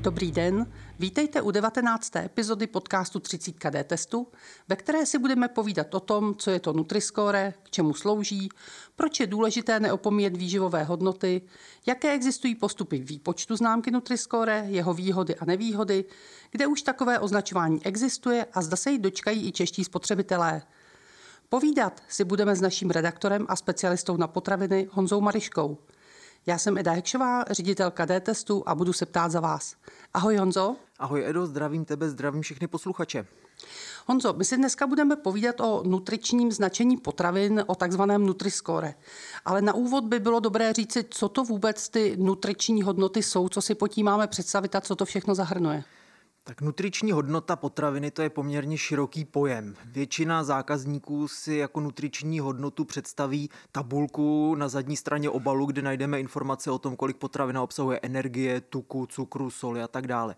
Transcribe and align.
Dobrý 0.00 0.32
den, 0.32 0.72
vítejte 0.98 1.42
u 1.42 1.50
19. 1.50 2.16
epizody 2.16 2.66
podcastu 2.66 3.18
30KD 3.18 3.84
testu, 3.84 4.26
ve 4.68 4.76
které 4.76 5.06
si 5.06 5.18
budeme 5.18 5.48
povídat 5.48 5.94
o 5.94 6.00
tom, 6.00 6.34
co 6.34 6.50
je 6.50 6.60
to 6.60 6.72
Nutriscore, 6.72 7.54
k 7.62 7.70
čemu 7.70 7.94
slouží, 7.94 8.48
proč 8.96 9.20
je 9.20 9.26
důležité 9.26 9.80
neopomíjet 9.80 10.36
výživové 10.36 10.84
hodnoty, 10.84 11.42
jaké 11.86 12.12
existují 12.12 12.54
postupy 12.54 12.98
výpočtu 12.98 13.56
známky 13.56 13.90
Nutriscore, 13.90 14.64
jeho 14.68 14.94
výhody 14.94 15.36
a 15.36 15.44
nevýhody, 15.44 16.04
kde 16.50 16.66
už 16.66 16.82
takové 16.82 17.18
označování 17.18 17.86
existuje 17.86 18.46
a 18.52 18.62
zda 18.62 18.76
se 18.76 18.90
jí 18.90 18.98
dočkají 18.98 19.48
i 19.48 19.52
čeští 19.52 19.84
spotřebitelé. 19.84 20.62
Povídat 21.48 22.02
si 22.08 22.24
budeme 22.24 22.56
s 22.56 22.60
naším 22.60 22.90
redaktorem 22.90 23.46
a 23.48 23.56
specialistou 23.56 24.16
na 24.16 24.26
potraviny 24.26 24.88
Honzou 24.92 25.20
Mariškou. 25.20 25.78
Já 26.46 26.58
jsem 26.58 26.78
Eda 26.78 26.92
Hekšová, 26.92 27.44
ředitelka 27.50 28.04
D-testu 28.04 28.62
a 28.66 28.74
budu 28.74 28.92
se 28.92 29.06
ptát 29.06 29.30
za 29.30 29.40
vás. 29.40 29.74
Ahoj 30.14 30.36
Honzo. 30.36 30.76
Ahoj 30.98 31.24
Edo, 31.26 31.46
zdravím 31.46 31.84
tebe, 31.84 32.10
zdravím 32.10 32.42
všechny 32.42 32.66
posluchače. 32.66 33.26
Honzo, 34.06 34.32
my 34.32 34.44
si 34.44 34.56
dneska 34.56 34.86
budeme 34.86 35.16
povídat 35.16 35.60
o 35.60 35.82
nutričním 35.86 36.52
značení 36.52 36.96
potravin, 36.96 37.64
o 37.66 37.74
takzvaném 37.74 38.26
Nutriscore. 38.26 38.94
Ale 39.44 39.62
na 39.62 39.74
úvod 39.74 40.04
by 40.04 40.20
bylo 40.20 40.40
dobré 40.40 40.72
říci, 40.72 41.04
co 41.10 41.28
to 41.28 41.44
vůbec 41.44 41.88
ty 41.88 42.16
nutriční 42.18 42.82
hodnoty 42.82 43.22
jsou, 43.22 43.48
co 43.48 43.62
si 43.62 43.74
pod 43.74 43.88
tím 43.88 44.06
máme 44.06 44.26
představit 44.26 44.74
a 44.74 44.80
co 44.80 44.96
to 44.96 45.04
všechno 45.04 45.34
zahrnuje. 45.34 45.84
Tak 46.48 46.60
nutriční 46.60 47.12
hodnota 47.12 47.56
potraviny 47.56 48.10
to 48.10 48.22
je 48.22 48.30
poměrně 48.30 48.78
široký 48.78 49.24
pojem. 49.24 49.74
Většina 49.84 50.44
zákazníků 50.44 51.28
si 51.28 51.54
jako 51.54 51.80
nutriční 51.80 52.40
hodnotu 52.40 52.84
představí 52.84 53.50
tabulku 53.72 54.54
na 54.54 54.68
zadní 54.68 54.96
straně 54.96 55.30
obalu, 55.30 55.66
kde 55.66 55.82
najdeme 55.82 56.20
informace 56.20 56.70
o 56.70 56.78
tom, 56.78 56.96
kolik 56.96 57.16
potravina 57.16 57.62
obsahuje 57.62 58.00
energie, 58.02 58.60
tuku, 58.60 59.06
cukru, 59.06 59.50
soli 59.50 59.82
a 59.82 59.88
tak 59.88 60.06
dále. 60.06 60.36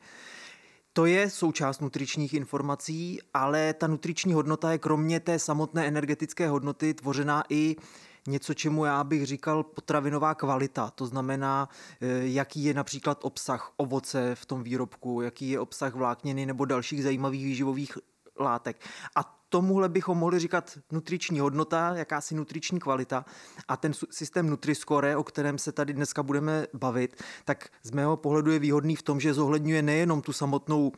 To 0.92 1.06
je 1.06 1.30
součást 1.30 1.80
nutričních 1.80 2.34
informací, 2.34 3.18
ale 3.34 3.74
ta 3.74 3.86
nutriční 3.86 4.32
hodnota 4.32 4.72
je 4.72 4.78
kromě 4.78 5.20
té 5.20 5.38
samotné 5.38 5.86
energetické 5.86 6.48
hodnoty 6.48 6.94
tvořená 6.94 7.44
i 7.48 7.76
něco, 8.26 8.54
čemu 8.54 8.84
já 8.84 9.04
bych 9.04 9.26
říkal 9.26 9.62
potravinová 9.62 10.34
kvalita. 10.34 10.90
To 10.90 11.06
znamená, 11.06 11.68
eh, 12.00 12.06
jaký 12.22 12.64
je 12.64 12.74
například 12.74 13.18
obsah 13.22 13.72
ovoce 13.76 14.34
v 14.34 14.46
tom 14.46 14.62
výrobku, 14.62 15.20
jaký 15.20 15.50
je 15.50 15.60
obsah 15.60 15.94
vlákniny 15.94 16.46
nebo 16.46 16.64
dalších 16.64 17.02
zajímavých 17.02 17.44
výživových 17.44 17.98
látek. 18.40 18.84
A 19.16 19.40
tomuhle 19.50 19.88
bychom 19.88 20.18
mohli 20.18 20.38
říkat 20.38 20.78
nutriční 20.92 21.40
hodnota, 21.40 21.94
jakási 21.96 22.34
nutriční 22.34 22.80
kvalita 22.80 23.24
a 23.68 23.76
ten 23.76 23.92
systém 24.10 24.50
Nutriscore, 24.50 25.16
o 25.16 25.24
kterém 25.24 25.58
se 25.58 25.72
tady 25.72 25.92
dneska 25.92 26.22
budeme 26.22 26.66
bavit, 26.72 27.22
tak 27.44 27.68
z 27.82 27.90
mého 27.90 28.16
pohledu 28.16 28.50
je 28.50 28.58
výhodný 28.58 28.96
v 28.96 29.02
tom, 29.02 29.20
že 29.20 29.34
zohledňuje 29.34 29.82
nejenom 29.82 30.22
tu 30.22 30.32
samotnou 30.32 30.92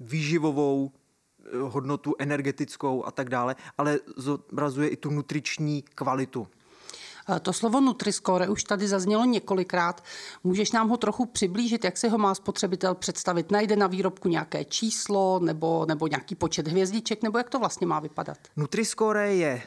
výživovou 0.00 0.90
eh, 0.90 1.58
hodnotu 1.58 2.14
energetickou 2.18 3.04
a 3.04 3.10
tak 3.10 3.28
dále, 3.28 3.56
ale 3.78 4.00
zobrazuje 4.16 4.88
i 4.88 4.96
tu 4.96 5.10
nutriční 5.10 5.82
kvalitu. 5.82 6.48
To 7.42 7.52
slovo 7.52 7.80
Nutriscore 7.80 8.48
už 8.48 8.64
tady 8.64 8.88
zaznělo 8.88 9.24
několikrát. 9.24 10.04
Můžeš 10.44 10.72
nám 10.72 10.88
ho 10.88 10.96
trochu 10.96 11.26
přiblížit, 11.26 11.84
jak 11.84 11.96
si 11.96 12.08
ho 12.08 12.18
má 12.18 12.34
spotřebitel 12.34 12.94
představit? 12.94 13.50
Najde 13.50 13.76
na 13.76 13.86
výrobku 13.86 14.28
nějaké 14.28 14.64
číslo 14.64 15.40
nebo, 15.42 15.86
nebo 15.88 16.06
nějaký 16.06 16.34
počet 16.34 16.68
hvězdiček, 16.68 17.22
nebo 17.22 17.38
jak 17.38 17.50
to 17.50 17.58
vlastně 17.58 17.86
má 17.86 18.00
vypadat? 18.00 18.38
Nutriscore 18.56 19.34
je 19.34 19.62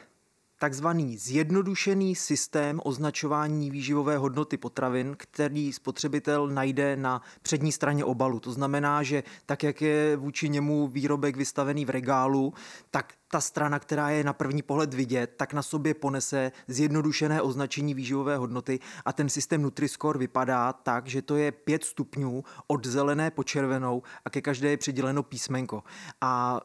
takzvaný 0.62 1.16
zjednodušený 1.16 2.14
systém 2.14 2.80
označování 2.84 3.70
výživové 3.70 4.16
hodnoty 4.16 4.56
potravin, 4.56 5.14
který 5.18 5.72
spotřebitel 5.72 6.48
najde 6.48 6.96
na 6.96 7.22
přední 7.42 7.72
straně 7.72 8.04
obalu. 8.04 8.40
To 8.40 8.52
znamená, 8.52 9.02
že 9.02 9.22
tak, 9.46 9.62
jak 9.62 9.82
je 9.82 10.16
vůči 10.16 10.48
němu 10.48 10.88
výrobek 10.88 11.36
vystavený 11.36 11.84
v 11.84 11.90
regálu, 11.90 12.54
tak 12.90 13.14
ta 13.30 13.40
strana, 13.40 13.78
která 13.78 14.10
je 14.10 14.24
na 14.24 14.32
první 14.32 14.62
pohled 14.62 14.94
vidět, 14.94 15.34
tak 15.36 15.52
na 15.52 15.62
sobě 15.62 15.94
ponese 15.94 16.52
zjednodušené 16.68 17.42
označení 17.42 17.94
výživové 17.94 18.36
hodnoty 18.36 18.80
a 19.04 19.12
ten 19.12 19.28
systém 19.28 19.62
Nutriscore 19.62 20.18
vypadá 20.18 20.72
tak, 20.72 21.06
že 21.06 21.22
to 21.22 21.36
je 21.36 21.52
pět 21.52 21.84
stupňů 21.84 22.44
od 22.66 22.86
zelené 22.86 23.30
po 23.30 23.44
červenou 23.44 24.02
a 24.24 24.30
ke 24.30 24.40
každé 24.40 24.70
je 24.70 24.76
přiděleno 24.76 25.22
písmenko. 25.22 25.82
A 26.20 26.60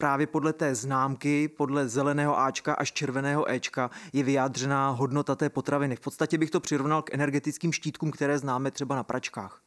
právě 0.00 0.26
podle 0.26 0.52
té 0.52 0.74
známky, 0.74 1.48
podle 1.48 1.88
zeleného 1.88 2.38
Ačka 2.38 2.74
až 2.74 2.92
červeného 2.92 3.50
Ečka 3.50 3.90
je 4.12 4.22
vyjádřená 4.22 4.90
hodnota 4.90 5.34
té 5.34 5.48
potraviny. 5.48 5.96
V 5.96 6.00
podstatě 6.00 6.38
bych 6.38 6.50
to 6.50 6.60
přirovnal 6.60 7.02
k 7.02 7.14
energetickým 7.14 7.72
štítkům, 7.72 8.10
které 8.10 8.38
známe 8.38 8.70
třeba 8.70 8.96
na 8.96 9.02
pračkách. 9.02 9.60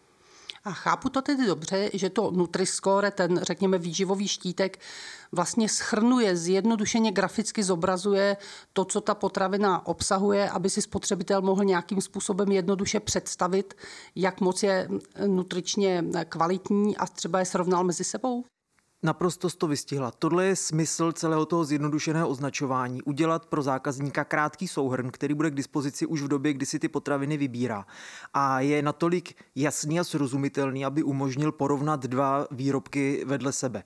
A 0.66 0.71
chápu 0.71 1.09
to 1.09 1.21
tedy 1.21 1.45
dobře, 1.47 1.89
že 1.94 2.09
to 2.09 2.31
Nutriscore, 2.31 3.11
ten 3.11 3.39
řekněme 3.44 3.77
výživový 3.77 4.27
štítek, 4.27 4.79
vlastně 5.31 5.69
schrnuje, 5.69 6.35
zjednodušeně 6.35 7.11
graficky 7.11 7.63
zobrazuje 7.63 8.38
to, 8.73 8.85
co 8.85 9.01
ta 9.01 9.15
potravina 9.15 9.88
obsahuje, 9.88 10.50
aby 10.50 10.69
si 10.69 10.81
spotřebitel 10.81 11.41
mohl 11.41 11.63
nějakým 11.63 12.01
způsobem 12.01 12.51
jednoduše 12.51 13.00
představit, 13.00 13.73
jak 14.15 14.41
moc 14.41 14.63
je 14.63 14.89
nutričně 15.27 16.03
kvalitní 16.29 16.97
a 16.97 17.05
třeba 17.05 17.39
je 17.39 17.45
srovnal 17.45 17.83
mezi 17.83 18.03
sebou? 18.03 18.45
Naprosto 19.06 19.50
to 19.50 19.68
vystihla. 19.68 20.12
Tohle 20.12 20.46
je 20.46 20.56
smysl 20.56 21.12
celého 21.12 21.46
toho 21.46 21.66
zjednodušeného 21.66 22.30
označování. 22.30 23.02
Udělat 23.02 23.46
pro 23.46 23.62
zákazníka 23.62 24.24
krátký 24.24 24.68
souhrn, 24.68 25.12
který 25.12 25.34
bude 25.34 25.52
k 25.52 25.56
dispozici 25.56 26.06
už 26.06 26.22
v 26.22 26.28
době, 26.28 26.53
kdy 26.53 26.66
si 26.66 26.80
ty 26.80 26.88
potraviny 26.88 27.38
vybírá. 27.38 27.86
A 28.34 28.59
je 28.59 28.81
natolik 28.81 29.36
jasný 29.56 30.00
a 30.00 30.03
srozumitelný, 30.03 30.86
aby 30.86 31.03
umožnil 31.03 31.52
porovnat 31.52 32.06
dva 32.06 32.47
výrobky 32.52 33.24
vedle 33.25 33.52
sebe. 33.52 33.84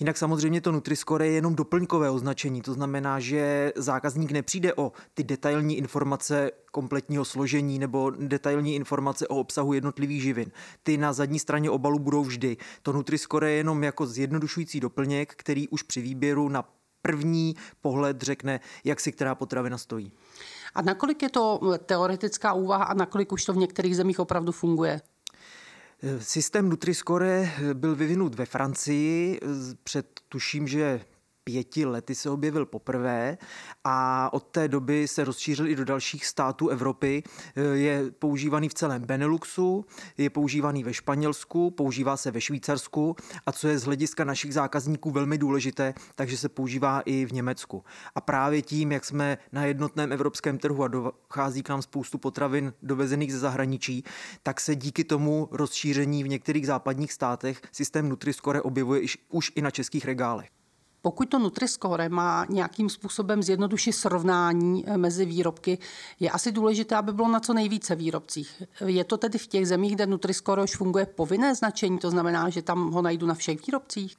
Jinak 0.00 0.16
samozřejmě 0.16 0.60
to 0.60 0.72
Nutriscore 0.72 1.26
je 1.26 1.32
jenom 1.32 1.54
doplňkové 1.54 2.10
označení. 2.10 2.62
To 2.62 2.72
znamená, 2.72 3.20
že 3.20 3.72
zákazník 3.76 4.30
nepřijde 4.30 4.74
o 4.74 4.92
ty 5.14 5.24
detailní 5.24 5.76
informace 5.76 6.50
kompletního 6.70 7.24
složení 7.24 7.78
nebo 7.78 8.10
detailní 8.10 8.74
informace 8.74 9.28
o 9.28 9.36
obsahu 9.36 9.72
jednotlivých 9.72 10.22
živin. 10.22 10.50
Ty 10.82 10.96
na 10.96 11.12
zadní 11.12 11.38
straně 11.38 11.70
obalu 11.70 11.98
budou 11.98 12.24
vždy. 12.24 12.56
To 12.82 12.92
Nutriscore 12.92 13.50
je 13.50 13.56
jenom 13.56 13.84
jako 13.84 14.06
zjednodušující 14.58 14.80
doplněk, 14.80 15.34
který 15.36 15.68
už 15.68 15.82
při 15.82 16.00
výběru 16.00 16.48
na 16.48 16.64
první 17.02 17.56
pohled 17.80 18.22
řekne, 18.22 18.60
jak 18.84 19.00
si 19.00 19.12
která 19.12 19.34
potravina 19.34 19.78
stojí. 19.78 20.12
A 20.74 20.82
nakolik 20.82 21.22
je 21.22 21.30
to 21.30 21.60
teoretická 21.86 22.52
úvaha 22.52 22.84
a 22.84 22.94
nakolik 22.94 23.32
už 23.32 23.44
to 23.44 23.52
v 23.52 23.56
některých 23.56 23.96
zemích 23.96 24.20
opravdu 24.20 24.52
funguje? 24.52 25.00
Systém 26.18 26.68
Nutriscore 26.68 27.50
byl 27.74 27.96
vyvinut 27.96 28.34
ve 28.34 28.46
Francii 28.46 29.40
před 29.84 30.20
tuším, 30.28 30.68
že 30.68 31.00
pěti 31.48 31.86
lety 31.86 32.14
se 32.14 32.30
objevil 32.30 32.66
poprvé 32.66 33.38
a 33.84 34.28
od 34.32 34.42
té 34.42 34.68
doby 34.68 35.08
se 35.08 35.24
rozšířil 35.24 35.68
i 35.68 35.76
do 35.76 35.84
dalších 35.84 36.26
států 36.26 36.68
Evropy. 36.68 37.22
Je 37.72 38.10
používaný 38.18 38.68
v 38.68 38.74
celém 38.74 39.02
Beneluxu, 39.02 39.84
je 40.18 40.30
používaný 40.30 40.84
ve 40.84 40.94
Španělsku, 40.94 41.70
používá 41.70 42.16
se 42.16 42.30
ve 42.30 42.40
Švýcarsku 42.40 43.16
a 43.46 43.52
co 43.52 43.68
je 43.68 43.78
z 43.78 43.84
hlediska 43.84 44.24
našich 44.24 44.54
zákazníků 44.54 45.10
velmi 45.10 45.38
důležité, 45.38 45.94
takže 46.14 46.36
se 46.36 46.48
používá 46.48 47.00
i 47.00 47.24
v 47.24 47.32
Německu. 47.32 47.84
A 48.14 48.20
právě 48.20 48.62
tím, 48.62 48.92
jak 48.92 49.04
jsme 49.04 49.38
na 49.52 49.64
jednotném 49.64 50.12
evropském 50.12 50.58
trhu 50.58 50.82
a 50.82 50.88
dochází 50.88 51.62
k 51.62 51.68
nám 51.68 51.82
spoustu 51.82 52.18
potravin 52.18 52.72
dovezených 52.82 53.32
ze 53.32 53.38
zahraničí, 53.38 54.04
tak 54.42 54.60
se 54.60 54.76
díky 54.76 55.04
tomu 55.04 55.48
rozšíření 55.50 56.24
v 56.24 56.28
některých 56.28 56.66
západních 56.66 57.12
státech 57.12 57.60
systém 57.72 58.08
Nutriscore 58.08 58.62
objevuje 58.62 59.00
už 59.28 59.52
i 59.54 59.62
na 59.62 59.70
českých 59.70 60.04
regálech. 60.04 60.57
Pokud 61.02 61.28
to 61.28 61.38
Nutriscore 61.38 62.08
má 62.08 62.46
nějakým 62.48 62.88
způsobem 62.88 63.42
zjednodušit 63.42 63.92
srovnání 63.92 64.84
eh, 64.86 64.96
mezi 64.96 65.24
výrobky, 65.24 65.78
je 66.20 66.30
asi 66.30 66.52
důležité, 66.52 66.96
aby 66.96 67.12
bylo 67.12 67.28
na 67.28 67.40
co 67.40 67.54
nejvíce 67.54 67.94
výrobcích. 67.94 68.62
Je 68.86 69.04
to 69.04 69.16
tedy 69.16 69.38
v 69.38 69.46
těch 69.46 69.68
zemích, 69.68 69.94
kde 69.94 70.06
Nutriscore 70.06 70.62
už 70.62 70.76
funguje 70.76 71.06
povinné 71.06 71.54
značení, 71.54 71.98
to 71.98 72.10
znamená, 72.10 72.48
že 72.48 72.62
tam 72.62 72.90
ho 72.90 73.02
najdu 73.02 73.26
na 73.26 73.34
všech 73.34 73.66
výrobcích? 73.66 74.16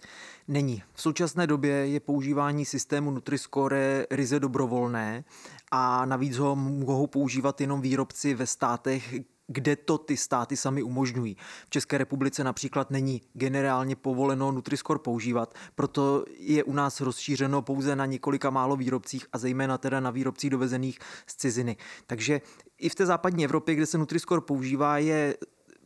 Není. 0.47 0.83
V 0.93 1.01
současné 1.01 1.47
době 1.47 1.73
je 1.73 1.99
používání 1.99 2.65
systému 2.65 3.11
Nutriscore 3.11 4.05
ryze 4.11 4.39
dobrovolné 4.39 5.23
a 5.71 6.05
navíc 6.05 6.37
ho 6.37 6.55
mohou 6.55 7.07
používat 7.07 7.61
jenom 7.61 7.81
výrobci 7.81 8.33
ve 8.33 8.47
státech, 8.47 9.15
kde 9.49 9.75
to 9.75 9.97
ty 9.97 10.17
státy 10.17 10.57
sami 10.57 10.83
umožňují. 10.83 11.37
V 11.65 11.69
České 11.69 11.97
republice 11.97 12.43
například 12.43 12.91
není 12.91 13.21
generálně 13.33 13.95
povoleno 13.95 14.51
Nutriscore 14.51 14.99
používat, 14.99 15.53
proto 15.75 16.25
je 16.37 16.63
u 16.63 16.73
nás 16.73 17.01
rozšířeno 17.01 17.61
pouze 17.61 17.95
na 17.95 18.05
několika 18.05 18.49
málo 18.49 18.75
výrobcích 18.75 19.25
a 19.33 19.37
zejména 19.37 19.77
teda 19.77 19.99
na 19.99 20.11
výrobcích 20.11 20.49
dovezených 20.49 20.99
z 21.27 21.35
ciziny. 21.35 21.77
Takže 22.07 22.41
i 22.77 22.89
v 22.89 22.95
té 22.95 23.05
západní 23.05 23.45
Evropě, 23.45 23.75
kde 23.75 23.85
se 23.85 23.97
Nutriscore 23.97 24.41
používá, 24.41 24.97
je 24.97 25.35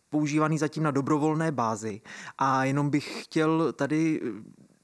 používaný 0.09 0.57
zatím 0.57 0.83
na 0.83 0.91
dobrovolné 0.91 1.51
bázi. 1.51 2.01
A 2.37 2.65
jenom 2.65 2.89
bych 2.89 3.23
chtěl 3.23 3.73
tady 3.73 4.21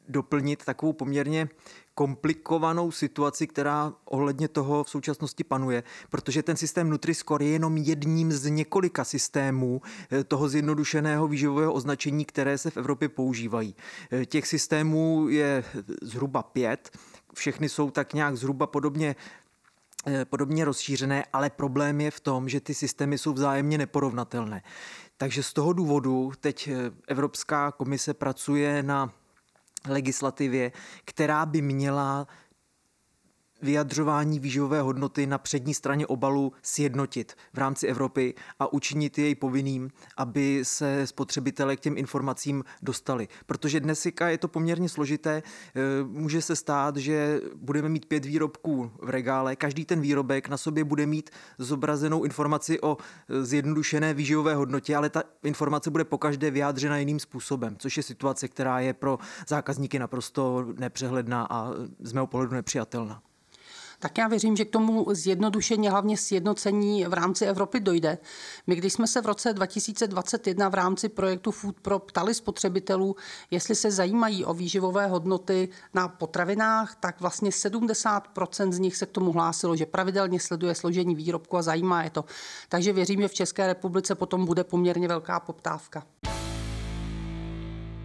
doplnit 0.08 0.66
takovou 0.66 0.94
poměrně 0.94 1.50
komplikovanou 2.00 2.92
situaci, 2.92 3.48
která 3.48 3.94
ohledně 4.06 4.48
toho 4.48 4.84
v 4.84 4.90
současnosti 4.90 5.44
panuje, 5.44 5.84
protože 6.10 6.44
ten 6.44 6.58
systém 6.58 6.94
Nutri-Score 6.94 7.42
je 7.42 7.50
jenom 7.50 7.78
jedním 7.78 8.32
z 8.32 8.50
několika 8.50 9.04
systémů 9.04 9.82
eh, 10.12 10.24
toho 10.24 10.50
zjednodušeného 10.50 11.28
výživového 11.28 11.74
označení, 11.74 12.26
které 12.26 12.58
se 12.58 12.70
v 12.70 12.78
Evropě 12.78 13.10
používají. 13.10 13.76
Eh, 14.12 14.26
těch 14.26 14.48
systémů 14.48 15.30
je 15.30 15.64
zhruba 16.02 16.44
pět, 16.44 16.98
všechny 17.34 17.70
jsou 17.70 17.92
tak 17.92 18.14
nějak 18.14 18.38
zhruba 18.38 18.68
podobně 18.68 19.16
eh, 20.08 20.26
podobně 20.26 20.66
rozšířené, 20.66 21.26
ale 21.34 21.50
problém 21.50 22.02
je 22.02 22.12
v 22.12 22.20
tom, 22.20 22.50
že 22.50 22.60
ty 22.60 22.74
systémy 22.74 23.18
jsou 23.18 23.34
vzájemně 23.34 23.78
neporovnatelné. 23.78 24.64
Takže 25.18 25.44
z 25.44 25.54
toho 25.54 25.74
důvodu 25.74 26.32
teď 26.40 26.70
Evropská 27.08 27.72
komise 27.72 28.14
pracuje 28.14 28.84
na 28.84 29.19
legislativě, 29.88 30.72
která 31.06 31.46
by 31.46 31.62
měla 31.62 32.28
vyjadřování 33.62 34.40
výživové 34.40 34.82
hodnoty 34.82 35.28
na 35.28 35.38
přední 35.38 35.74
straně 35.74 36.08
obalu 36.08 36.54
sjednotit 36.62 37.34
v 37.54 37.58
rámci 37.58 37.88
Evropy 37.88 38.34
a 38.60 38.74
učinit 38.74 39.18
jej 39.18 39.36
povinným, 39.36 39.90
aby 40.18 40.60
se 40.64 41.08
spotřebitelé 41.08 41.76
k 41.76 41.80
těm 41.80 41.98
informacím 41.98 42.64
dostali. 42.82 43.28
Protože 43.46 43.80
dnes 43.80 44.06
je 44.06 44.38
to 44.38 44.48
poměrně 44.48 44.90
složité. 44.90 45.32
E, 45.38 45.44
může 46.04 46.42
se 46.42 46.56
stát, 46.56 46.98
že 46.98 47.42
budeme 47.56 47.90
mít 47.90 48.06
pět 48.06 48.26
výrobků 48.26 48.92
v 49.02 49.10
regále. 49.10 49.56
Každý 49.56 49.86
ten 49.86 50.02
výrobek 50.02 50.50
na 50.50 50.58
sobě 50.58 50.84
bude 50.84 51.06
mít 51.06 51.30
zobrazenou 51.58 52.24
informaci 52.24 52.82
o 52.82 52.98
e, 53.30 53.44
zjednodušené 53.44 54.14
výživové 54.14 54.56
hodnotě, 54.56 54.96
ale 54.96 55.10
ta 55.10 55.24
informace 55.44 55.92
bude 55.92 56.04
pokaždé 56.04 56.52
vyjádřena 56.52 56.98
jiným 56.98 57.20
způsobem, 57.20 57.76
což 57.80 57.98
je 57.98 58.04
situace, 58.04 58.48
která 58.48 58.80
je 58.80 58.94
pro 58.94 59.20
zákazníky 59.48 60.00
naprosto 60.00 60.66
nepřehledná 60.78 61.48
a 61.50 61.72
z 62.00 62.14
mého 62.14 62.28
pohledu 62.28 62.54
nepřijatelná 62.54 63.22
tak 64.00 64.18
já 64.18 64.28
věřím, 64.28 64.56
že 64.56 64.66
k 64.66 64.70
tomu 64.70 65.06
zjednodušení, 65.12 65.90
hlavně 65.90 66.18
sjednocení 66.18 67.06
v 67.06 67.14
rámci 67.14 67.46
Evropy 67.46 67.80
dojde. 67.80 68.18
My, 68.68 68.76
když 68.76 68.94
jsme 68.94 69.08
se 69.08 69.22
v 69.22 69.26
roce 69.26 69.54
2021 69.54 70.70
v 70.70 70.74
rámci 70.74 71.10
projektu 71.10 71.52
Food 71.52 71.80
Pro 71.80 72.00
ptali 72.00 72.34
spotřebitelů, 72.34 73.16
jestli 73.52 73.76
se 73.76 73.92
zajímají 73.92 74.46
o 74.46 74.54
výživové 74.54 75.08
hodnoty 75.08 75.70
na 75.94 76.08
potravinách, 76.08 76.96
tak 77.00 77.22
vlastně 77.22 77.50
70% 77.50 78.72
z 78.72 78.80
nich 78.80 78.98
se 78.98 79.06
k 79.06 79.12
tomu 79.12 79.32
hlásilo, 79.32 79.76
že 79.76 79.86
pravidelně 79.86 80.40
sleduje 80.40 80.76
složení 80.76 81.16
výrobku 81.16 81.58
a 81.58 81.62
zajímá 81.62 82.04
je 82.04 82.10
to. 82.10 82.26
Takže 82.70 82.94
věřím, 82.94 83.22
že 83.22 83.28
v 83.28 83.34
České 83.34 83.68
republice 83.68 84.16
potom 84.16 84.46
bude 84.46 84.64
poměrně 84.64 85.08
velká 85.08 85.40
poptávka. 85.40 86.04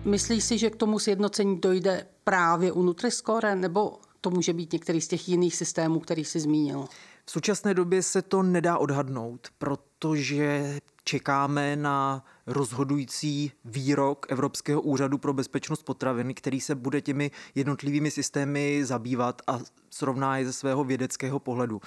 Myslíš 0.05 0.45
si, 0.45 0.59
že 0.59 0.71
k 0.71 0.77
tomu 0.77 0.99
sjednocení 0.99 1.61
dojde 1.61 2.07
právě 2.25 2.73
u 2.73 2.83
Nutriscore, 2.83 3.57
nebo 3.57 3.99
to 4.25 4.31
může 4.31 4.53
být 4.53 4.73
některý 4.73 5.01
z 5.01 5.09
těch 5.09 5.29
jiných 5.29 5.57
systémů, 5.57 6.01
který 6.01 6.25
jsi 6.25 6.41
zmínil? 6.41 6.85
V 7.25 7.31
současné 7.31 7.75
době 7.75 8.03
se 8.03 8.23
to 8.23 8.43
nedá 8.43 8.79
odhadnout, 8.79 9.49
protože 9.59 10.79
čekáme 11.05 11.77
na 11.77 12.25
rozhodující 12.47 13.53
výrok 13.65 14.27
Evropského 14.29 14.81
úřadu 14.81 15.19
pro 15.19 15.33
bezpečnost 15.33 15.83
potravin, 15.83 16.35
který 16.35 16.61
se 16.61 16.75
bude 16.75 17.01
těmi 17.01 17.31
jednotlivými 17.55 18.11
systémy 18.11 18.85
zabývat 18.85 19.43
a 19.47 19.59
srovná 19.91 20.39
je 20.39 20.47
ze 20.47 20.53
svého 20.53 20.85
vědeckého 20.85 21.39
pohledu. 21.39 21.81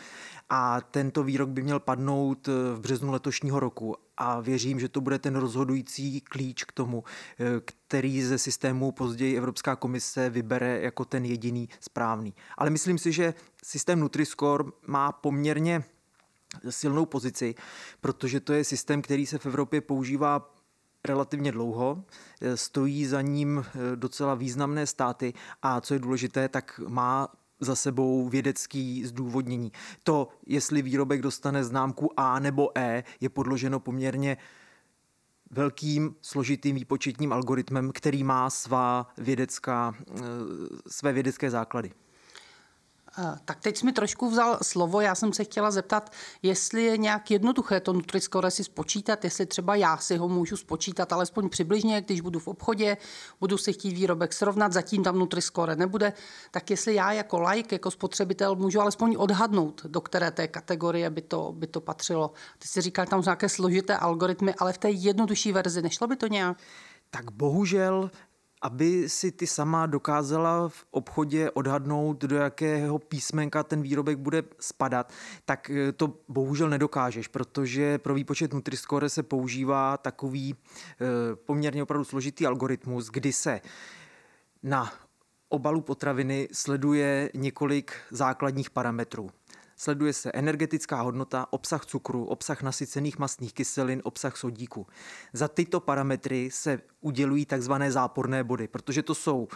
A 0.49 0.81
tento 0.81 1.23
výrok 1.23 1.49
by 1.49 1.63
měl 1.63 1.79
padnout 1.79 2.47
v 2.47 2.79
březnu 2.79 3.11
letošního 3.11 3.59
roku 3.59 3.95
a 4.17 4.39
věřím, 4.39 4.79
že 4.79 4.89
to 4.89 5.01
bude 5.01 5.19
ten 5.19 5.35
rozhodující 5.35 6.21
klíč 6.21 6.63
k 6.63 6.71
tomu, 6.71 7.03
který 7.65 8.21
ze 8.21 8.37
systému 8.37 8.91
později 8.91 9.37
Evropská 9.37 9.75
komise 9.75 10.29
vybere 10.29 10.79
jako 10.81 11.05
ten 11.05 11.25
jediný 11.25 11.69
správný. 11.79 12.33
Ale 12.57 12.69
myslím 12.69 12.97
si, 12.97 13.11
že 13.11 13.33
systém 13.63 14.03
Nutri-Score 14.03 14.71
má 14.87 15.11
poměrně 15.11 15.83
silnou 16.69 17.05
pozici, 17.05 17.55
protože 18.01 18.39
to 18.39 18.53
je 18.53 18.63
systém, 18.63 19.01
který 19.01 19.25
se 19.25 19.37
v 19.37 19.45
Evropě 19.45 19.81
používá 19.81 20.53
relativně 21.05 21.51
dlouho, 21.51 22.03
stojí 22.55 23.05
za 23.05 23.21
ním 23.21 23.65
eh, 23.67 23.95
docela 23.95 24.35
významné 24.35 24.87
státy 24.87 25.33
a 25.61 25.81
co 25.81 25.93
je 25.93 25.99
důležité, 25.99 26.49
tak 26.49 26.81
má 26.87 27.27
za 27.59 27.75
sebou 27.75 28.29
vědecký 28.29 29.05
zdůvodnění. 29.05 29.71
To, 30.03 30.27
jestli 30.45 30.81
výrobek 30.81 31.21
dostane 31.21 31.63
známku 31.63 32.19
A 32.19 32.39
nebo 32.39 32.77
E, 32.77 33.03
je 33.21 33.29
podloženo 33.29 33.79
poměrně 33.79 34.37
velkým 35.51 36.15
složitým 36.21 36.75
výpočetním 36.75 37.33
algoritmem, 37.33 37.91
který 37.91 38.23
má 38.23 38.49
svá 38.49 39.07
vědecká, 39.17 39.95
eh, 39.97 40.21
své 40.87 41.13
vědecké 41.13 41.49
základy. 41.49 41.91
Tak 43.45 43.59
teď 43.59 43.77
jsi 43.77 43.85
mi 43.85 43.91
trošku 43.91 44.29
vzal 44.29 44.57
slovo, 44.61 45.01
já 45.01 45.15
jsem 45.15 45.33
se 45.33 45.43
chtěla 45.43 45.71
zeptat, 45.71 46.11
jestli 46.41 46.83
je 46.83 46.97
nějak 46.97 47.31
jednoduché 47.31 47.79
to 47.79 47.93
Nutri-Score 47.93 48.47
si 48.47 48.63
spočítat, 48.63 49.23
jestli 49.23 49.45
třeba 49.45 49.75
já 49.75 49.97
si 49.97 50.17
ho 50.17 50.27
můžu 50.27 50.57
spočítat 50.57 51.13
alespoň 51.13 51.49
přibližně, 51.49 52.01
když 52.01 52.21
budu 52.21 52.39
v 52.39 52.47
obchodě, 52.47 52.97
budu 53.39 53.57
si 53.57 53.73
chtít 53.73 53.93
výrobek 53.93 54.33
srovnat, 54.33 54.73
zatím 54.73 55.03
tam 55.03 55.19
Nutri-Score 55.19 55.77
nebude, 55.77 56.13
tak 56.51 56.69
jestli 56.69 56.95
já 56.95 57.11
jako 57.11 57.41
like, 57.41 57.75
jako 57.75 57.91
spotřebitel 57.91 58.55
můžu 58.55 58.81
alespoň 58.81 59.15
odhadnout, 59.19 59.81
do 59.85 60.01
které 60.01 60.31
té 60.31 60.47
kategorie 60.47 61.09
by 61.09 61.21
to, 61.21 61.51
by 61.51 61.67
to 61.67 61.81
patřilo. 61.81 62.31
Ty 62.59 62.67
jsi 62.67 62.81
říkal, 62.81 63.05
tam 63.05 63.23
jsou 63.23 63.27
nějaké 63.27 63.49
složité 63.49 63.97
algoritmy, 63.97 64.53
ale 64.53 64.73
v 64.73 64.77
té 64.77 64.89
jednodušší 64.89 65.51
verzi 65.51 65.81
nešlo 65.81 66.07
by 66.07 66.15
to 66.15 66.27
nějak? 66.27 66.57
Tak 67.09 67.31
bohužel 67.31 68.11
aby 68.61 69.09
si 69.09 69.31
ty 69.31 69.47
sama 69.47 69.85
dokázala 69.85 70.69
v 70.69 70.85
obchodě 70.91 71.51
odhadnout, 71.51 72.21
do 72.21 72.35
jakého 72.35 72.99
písmenka 72.99 73.63
ten 73.63 73.81
výrobek 73.81 74.17
bude 74.17 74.43
spadat, 74.59 75.13
tak 75.45 75.69
eh, 75.69 75.91
to 75.91 76.13
bohužel 76.27 76.69
nedokážeš, 76.69 77.27
protože 77.27 77.97
pro 77.97 78.13
výpočet 78.13 78.53
Nutri-Score 78.53 79.05
se 79.05 79.23
používá 79.23 79.97
takový 79.97 80.55
eh, 80.55 81.05
poměrně 81.35 81.83
opravdu 81.83 82.05
složitý 82.05 82.47
algoritmus, 82.47 83.09
kdy 83.09 83.33
se 83.33 83.61
na 84.63 84.93
obalu 85.49 85.81
potraviny 85.81 86.47
sleduje 86.51 87.29
několik 87.33 87.91
základních 88.11 88.69
parametrů. 88.69 89.29
Sleduje 89.79 90.13
se 90.13 90.31
energetická 90.33 91.01
hodnota, 91.01 91.47
obsah 91.49 91.85
cukru, 91.85 92.25
obsah 92.25 92.63
nasycených 92.63 93.19
mastných 93.19 93.53
kyselin, 93.53 94.01
obsah 94.03 94.37
sodíku. 94.37 94.87
Za 95.33 95.47
tyto 95.47 95.79
parametry 95.79 96.49
se 96.51 96.81
udělují 97.01 97.45
takzvané 97.45 97.91
záporné 97.91 98.43
body, 98.43 98.67
protože 98.67 99.03
to 99.03 99.15
jsou 99.15 99.47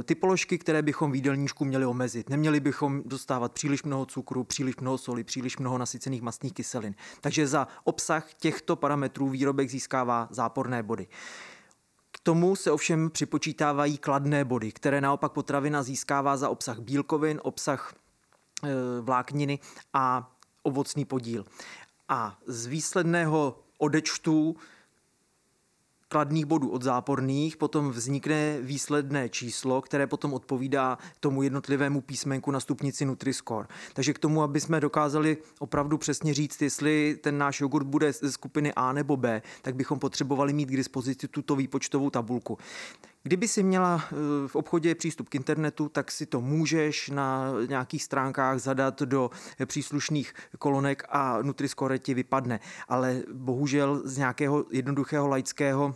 e, 0.00 0.02
ty 0.02 0.14
položky, 0.14 0.58
které 0.58 0.82
bychom 0.82 1.12
v 1.12 1.14
jídelníčku 1.14 1.64
měli 1.64 1.86
omezit. 1.86 2.30
Neměli 2.30 2.60
bychom 2.60 3.02
dostávat 3.06 3.52
příliš 3.52 3.82
mnoho 3.82 4.06
cukru, 4.06 4.44
příliš 4.44 4.76
mnoho 4.76 4.98
soli, 4.98 5.24
příliš 5.24 5.58
mnoho 5.58 5.78
nasycených 5.78 6.22
mastných 6.22 6.52
kyselin. 6.52 6.94
Takže 7.20 7.46
za 7.46 7.68
obsah 7.84 8.34
těchto 8.34 8.76
parametrů 8.76 9.28
výrobek 9.28 9.70
získává 9.70 10.28
záporné 10.30 10.82
body. 10.82 11.06
K 12.10 12.20
tomu 12.22 12.56
se 12.56 12.70
ovšem 12.70 13.10
připočítávají 13.10 13.98
kladné 13.98 14.44
body, 14.44 14.72
které 14.72 15.00
naopak 15.00 15.32
potravina 15.32 15.82
získává 15.82 16.36
za 16.36 16.48
obsah 16.48 16.78
bílkovin, 16.78 17.40
obsah 17.42 17.94
Eh, 17.94 18.09
vlákniny 19.00 19.58
a 19.92 20.32
ovocný 20.62 21.04
podíl. 21.04 21.44
A 22.08 22.38
z 22.46 22.66
výsledného 22.66 23.58
odečtu 23.78 24.56
kladných 26.10 26.44
bodů 26.44 26.68
od 26.68 26.82
záporných, 26.82 27.56
potom 27.56 27.90
vznikne 27.90 28.58
výsledné 28.60 29.28
číslo, 29.28 29.82
které 29.82 30.06
potom 30.06 30.34
odpovídá 30.34 30.98
tomu 31.20 31.42
jednotlivému 31.42 32.00
písmenku 32.00 32.50
na 32.50 32.60
stupnici 32.60 33.06
Nutri-Score. 33.06 33.66
Takže 33.94 34.12
k 34.12 34.18
tomu, 34.18 34.42
aby 34.42 34.60
jsme 34.60 34.80
dokázali 34.80 35.38
opravdu 35.58 35.98
přesně 35.98 36.34
říct, 36.34 36.62
jestli 36.62 37.18
ten 37.22 37.38
náš 37.38 37.60
jogurt 37.60 37.84
bude 37.84 38.12
ze 38.12 38.32
skupiny 38.32 38.72
A 38.74 38.92
nebo 38.92 39.16
B, 39.16 39.42
tak 39.62 39.74
bychom 39.74 39.98
potřebovali 39.98 40.52
mít 40.52 40.66
k 40.66 40.76
dispozici 40.76 41.28
tuto 41.28 41.56
výpočtovou 41.56 42.10
tabulku. 42.10 42.58
Kdyby 43.22 43.48
si 43.48 43.62
měla 43.62 44.04
eh, 44.04 44.14
v 44.48 44.56
obchodě 44.56 44.94
přístup 44.94 45.28
k 45.28 45.34
internetu, 45.34 45.88
tak 45.88 46.10
si 46.10 46.26
to 46.26 46.40
můžeš 46.40 47.10
na 47.10 47.52
nějakých 47.68 48.04
stránkách 48.04 48.58
zadat 48.58 49.02
do 49.02 49.30
příslušných 49.66 50.34
kolonek 50.58 51.04
a 51.08 51.42
Nutri-Score 51.42 51.98
ti 51.98 52.14
vypadne. 52.14 52.60
Ale 52.88 53.22
bohužel 53.32 54.02
z 54.04 54.16
nějakého 54.16 54.64
jednoduchého 54.70 55.28
laického 55.28 55.94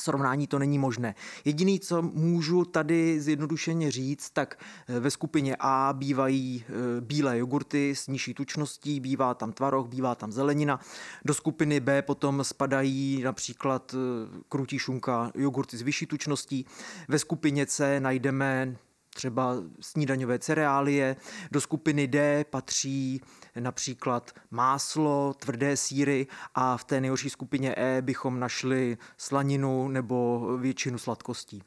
srovnání 0.00 0.46
to 0.46 0.58
není 0.58 0.78
možné. 0.78 1.14
Jediný, 1.44 1.80
co 1.80 2.02
můžu 2.02 2.64
tady 2.64 3.20
zjednodušeně 3.20 3.90
říct, 3.90 4.30
tak 4.30 4.58
eh, 4.88 5.00
ve 5.00 5.10
skupině 5.10 5.56
A 5.60 5.92
bývají 5.92 6.64
eh, 6.68 7.00
bílé 7.00 7.38
jogurty 7.38 7.94
s 7.96 8.08
nižší 8.08 8.34
tučností, 8.34 9.00
bývá 9.00 9.34
tam 9.34 9.52
tvaroh, 9.52 9.88
bývá 9.88 10.14
tam 10.14 10.32
zelenina. 10.32 10.80
Do 11.24 11.34
skupiny 11.34 11.80
B 11.80 12.02
potom 12.02 12.44
spadají 12.44 13.22
například 13.22 13.94
eh, 13.94 14.42
krutí 14.48 14.78
šunka, 14.78 15.32
jogurty 15.34 15.76
s 15.76 15.82
vyšší 15.82 16.06
tučností. 16.06 16.66
Ve 17.08 17.18
skupině 17.18 17.66
C 17.66 18.00
najdeme 18.00 18.76
třeba 19.14 19.54
snídaňové 19.80 20.38
cereálie. 20.38 21.16
Do 21.50 21.60
skupiny 21.60 22.06
D 22.06 22.44
patří 22.50 23.20
například 23.60 24.30
máslo, 24.50 25.34
tvrdé 25.38 25.76
síry 25.76 26.26
a 26.54 26.76
v 26.76 26.84
té 26.84 27.00
nejhorší 27.00 27.30
skupině 27.30 27.74
E 27.78 28.02
bychom 28.02 28.40
našli 28.40 28.98
slaninu 29.16 29.88
nebo 29.88 30.48
většinu 30.58 30.98
sladkostí. 30.98 31.62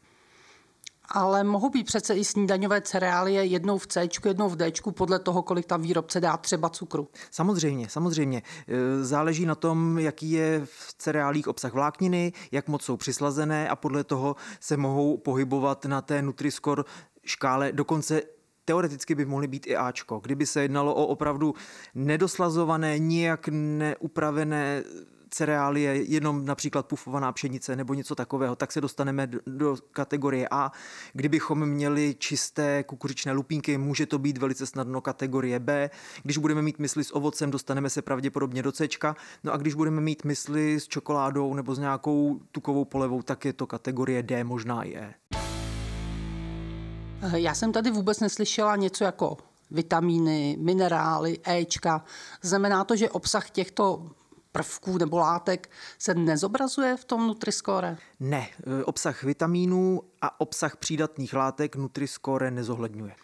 Ale 1.09 1.43
mohou 1.43 1.69
být 1.69 1.83
přece 1.83 2.15
i 2.15 2.25
snídaňové 2.25 2.81
cereálie 2.81 3.45
jednou 3.45 3.77
v 3.77 3.87
C, 3.87 4.07
jednou 4.25 4.49
v 4.49 4.55
D, 4.55 4.71
podle 4.91 5.19
toho, 5.19 5.43
kolik 5.43 5.65
tam 5.65 5.81
výrobce 5.81 6.21
dá 6.21 6.37
třeba 6.37 6.69
cukru. 6.69 7.07
Samozřejmě, 7.31 7.89
samozřejmě. 7.89 8.41
E, 8.67 9.03
záleží 9.03 9.45
na 9.45 9.55
tom, 9.55 9.99
jaký 9.99 10.31
je 10.31 10.61
v 10.65 10.93
cereálích 10.97 11.47
obsah 11.47 11.73
vlákniny, 11.73 12.33
jak 12.51 12.67
moc 12.67 12.83
jsou 12.83 12.97
přislazené 12.97 13.69
a 13.69 13.75
podle 13.75 14.03
toho 14.03 14.35
se 14.59 14.77
mohou 14.77 15.17
pohybovat 15.17 15.85
na 15.85 16.01
té 16.01 16.21
Nutri-Score 16.21 16.83
škále 17.25 17.71
dokonce 17.71 18.21
teoreticky 18.65 19.15
by 19.15 19.25
mohly 19.25 19.47
být 19.47 19.67
i 19.67 19.75
Ačko. 19.75 20.19
Kdyby 20.19 20.45
se 20.45 20.61
jednalo 20.61 20.95
o 20.95 21.07
opravdu 21.07 21.53
nedoslazované, 21.95 22.99
nijak 22.99 23.47
neupravené 23.51 24.83
cereálie, 25.29 26.03
jenom 26.03 26.45
například 26.45 26.85
pufovaná 26.85 27.31
pšenice 27.31 27.75
nebo 27.75 27.93
něco 27.93 28.15
takového, 28.15 28.55
tak 28.55 28.71
se 28.71 28.81
dostaneme 28.81 29.27
do 29.47 29.75
kategorie 29.91 30.47
A. 30.51 30.71
Kdybychom 31.13 31.65
měli 31.65 32.15
čisté 32.19 32.83
kukuřičné 32.83 33.31
lupínky, 33.31 33.77
může 33.77 34.05
to 34.05 34.19
být 34.19 34.37
velice 34.37 34.65
snadno 34.65 35.01
kategorie 35.01 35.59
B. 35.59 35.89
Když 36.23 36.37
budeme 36.37 36.61
mít 36.61 36.79
mysli 36.79 37.03
s 37.03 37.15
ovocem, 37.15 37.51
dostaneme 37.51 37.89
se 37.89 38.01
pravděpodobně 38.01 38.63
do 38.63 38.71
C. 38.71 38.87
No 39.43 39.53
a 39.53 39.57
když 39.57 39.73
budeme 39.73 40.01
mít 40.01 40.23
mysli 40.23 40.79
s 40.79 40.87
čokoládou 40.87 41.53
nebo 41.53 41.75
s 41.75 41.79
nějakou 41.79 42.39
tukovou 42.51 42.85
polevou, 42.85 43.21
tak 43.21 43.45
je 43.45 43.53
to 43.53 43.67
kategorie 43.67 44.23
D, 44.23 44.43
možná 44.43 44.83
i 44.83 44.95
E. 44.95 45.13
Já 47.35 47.53
jsem 47.53 47.71
tady 47.71 47.91
vůbec 47.91 48.19
neslyšela 48.19 48.75
něco 48.75 49.03
jako 49.03 49.37
vitamíny, 49.71 50.57
minerály, 50.59 51.39
Ečka. 51.43 52.05
Znamená 52.41 52.83
to, 52.83 52.95
že 52.95 53.09
obsah 53.09 53.49
těchto 53.49 54.09
prvků 54.51 54.97
nebo 54.97 55.17
látek 55.17 55.69
se 55.99 56.13
nezobrazuje 56.13 56.97
v 56.97 57.05
tom 57.05 57.27
Nutriscore? 57.27 57.97
Ne, 58.19 58.47
e, 58.81 58.83
obsah 58.83 59.23
vitamínů 59.23 60.01
a 60.21 60.39
obsah 60.41 60.75
přídatných 60.75 61.33
látek 61.33 61.75
Nutriscore 61.75 62.51
nezohledňuje. 62.51 63.15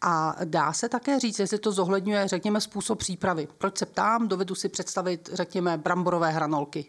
A 0.00 0.36
dá 0.44 0.72
se 0.72 0.88
také 0.88 1.18
říct, 1.18 1.38
jestli 1.38 1.58
to 1.58 1.72
zohledňuje, 1.72 2.28
řekněme, 2.28 2.60
způsob 2.60 2.98
přípravy. 2.98 3.48
Proč 3.58 3.78
se 3.78 3.86
ptám? 3.86 4.28
Dovedu 4.28 4.54
si 4.54 4.68
představit, 4.68 5.30
řekněme, 5.32 5.78
bramborové 5.78 6.30
hranolky. 6.30 6.86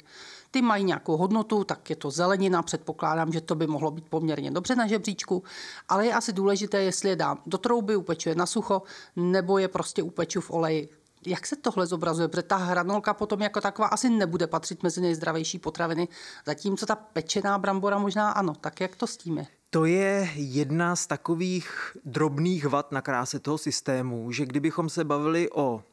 Ty 0.51 0.62
mají 0.62 0.84
nějakou 0.84 1.18
hodnotu, 1.18 1.63
tak 1.63 1.89
je 1.89 1.96
to 1.96 2.12
zelenina, 2.12 2.62
předpokládám, 2.62 3.32
že 3.32 3.41
to 3.41 3.56
by 3.56 3.68
mohlo 3.68 3.91
být 3.91 4.10
poměrně 4.10 4.51
dobře 4.51 4.75
na 4.75 4.88
žebříčku, 4.88 5.44
ale 5.89 6.06
je 6.06 6.13
asi 6.13 6.34
důležité, 6.34 6.82
jestli 6.84 7.10
je 7.10 7.15
dám 7.15 7.41
do 7.46 7.58
trouby, 7.58 7.96
upečuje 7.96 8.36
na 8.36 8.46
sucho, 8.46 8.82
nebo 9.15 9.58
je 9.58 9.68
prostě 9.68 10.03
upeču 10.03 10.41
v 10.41 10.51
oleji. 10.51 10.89
Jak 11.25 11.48
se 11.48 11.56
tohle 11.56 11.88
zobrazuje? 11.88 12.27
Protože 12.27 12.44
ta 12.44 12.56
hranolka 12.56 13.13
potom 13.13 13.41
jako 13.41 13.62
taková 13.62 13.88
asi 13.88 14.10
nebude 14.10 14.48
patřit 14.48 14.84
mezi 14.84 15.01
nejzdravější 15.01 15.60
potraviny, 15.60 16.08
zatímco 16.46 16.86
ta 16.86 16.96
pečená 16.96 17.58
brambora 17.58 17.98
možná 17.98 18.32
ano. 18.32 18.53
Tak 18.62 18.82
jak 18.82 18.96
to 18.96 19.08
s 19.08 19.18
tím 19.18 19.38
je? 19.38 19.48
To 19.70 19.86
je 19.86 20.29
jedna 20.36 20.96
z 20.96 21.08
takových 21.08 21.98
drobných 22.06 22.65
vad 22.65 22.91
na 22.91 23.01
kráse 23.01 23.39
toho 23.39 23.58
systému, 23.58 24.32
že 24.32 24.46
kdybychom 24.46 24.89
se 24.89 25.03
bavili 25.03 25.50
o 25.51 25.84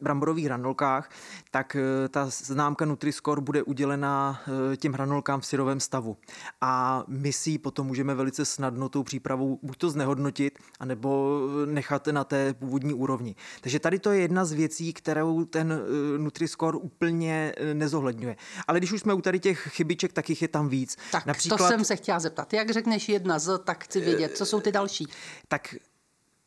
bramborových 0.00 0.44
hranolkách, 0.44 1.10
tak 1.50 1.76
eh, 1.76 2.08
ta 2.08 2.26
známka 2.28 2.84
Nutri-Score 2.84 3.40
bude 3.40 3.62
udělena 3.62 4.42
eh, 4.72 4.76
těm 4.76 4.92
hranolkám 4.92 5.40
v 5.40 5.46
syrovém 5.46 5.80
stavu. 5.80 6.16
A 6.60 7.04
my 7.08 7.32
si 7.32 7.50
ji 7.50 7.58
potom 7.58 7.86
můžeme 7.86 8.14
velice 8.14 8.44
snadno 8.44 8.88
tou 8.88 9.02
přípravou 9.02 9.58
buď 9.62 9.76
to 9.76 9.90
znehodnotit, 9.90 10.58
anebo 10.80 11.40
nechat 11.64 12.06
na 12.06 12.24
té 12.24 12.54
původní 12.54 12.94
úrovni. 12.94 13.34
Takže 13.60 13.78
tady 13.78 13.98
to 13.98 14.12
je 14.12 14.20
jedna 14.20 14.44
z 14.44 14.52
věcí, 14.52 14.92
kterou 14.92 15.44
ten 15.44 15.82
Nutri-Score 16.18 16.78
úplně 16.82 17.54
nezohledňuje. 17.72 18.36
Ale 18.66 18.78
když 18.78 18.92
už 18.92 19.00
jsme 19.00 19.14
u 19.14 19.20
tady 19.20 19.40
těch 19.40 19.68
chybiček, 19.68 20.12
tak 20.12 20.30
jich 20.30 20.42
je 20.42 20.48
tam 20.48 20.68
víc. 20.68 20.96
Tak 21.12 21.26
Například, 21.26 21.58
to 21.58 21.68
jsem 21.68 21.84
se 21.84 21.96
chtěla 21.96 22.20
zeptat. 22.20 22.52
Jak 22.52 22.70
řekneš 22.70 23.08
jedna 23.08 23.38
z, 23.38 23.58
tak 23.64 23.84
chci 23.84 24.00
vědět, 24.00 24.36
co 24.36 24.46
jsou 24.46 24.60
ty 24.60 24.72
další. 24.72 25.06
Tak 25.48 25.74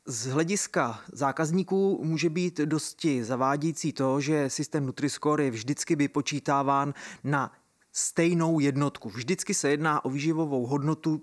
z 0.05 0.27
hlediska 0.27 1.00
zákazníků 1.12 2.01
může 2.03 2.29
být 2.29 2.57
dosti 2.57 3.24
zavádějící 3.24 3.93
to, 3.93 4.21
že 4.21 4.50
systém 4.50 4.88
Nutri-Score 4.88 5.41
je 5.41 5.51
vždycky 5.51 5.95
vypočítáván 5.95 6.93
na 7.24 7.51
stejnou 7.91 8.59
jednotku. 8.59 9.09
Vždycky 9.09 9.53
se 9.53 9.69
jedná 9.69 10.05
o 10.05 10.09
výživovou 10.09 10.65
hodnotu 10.65 11.21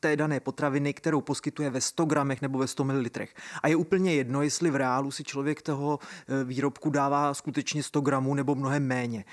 té 0.00 0.16
dané 0.16 0.40
potraviny, 0.40 0.94
kterou 0.94 1.20
poskytuje 1.20 1.70
ve 1.70 1.80
100 1.80 2.04
gramech 2.04 2.42
nebo 2.42 2.58
ve 2.58 2.66
100 2.66 2.84
ml. 2.84 3.04
A 3.62 3.68
je 3.68 3.76
úplně 3.76 4.14
jedno, 4.14 4.42
jestli 4.42 4.70
v 4.70 4.76
reálu 4.76 5.10
si 5.10 5.24
člověk 5.24 5.62
toho 5.62 5.98
e, 6.28 6.44
výrobku 6.44 6.90
dává 6.90 7.34
skutečně 7.34 7.82
100 7.82 8.00
gramů 8.00 8.34
nebo 8.34 8.54
mnohem 8.54 8.86
méně. 8.86 9.24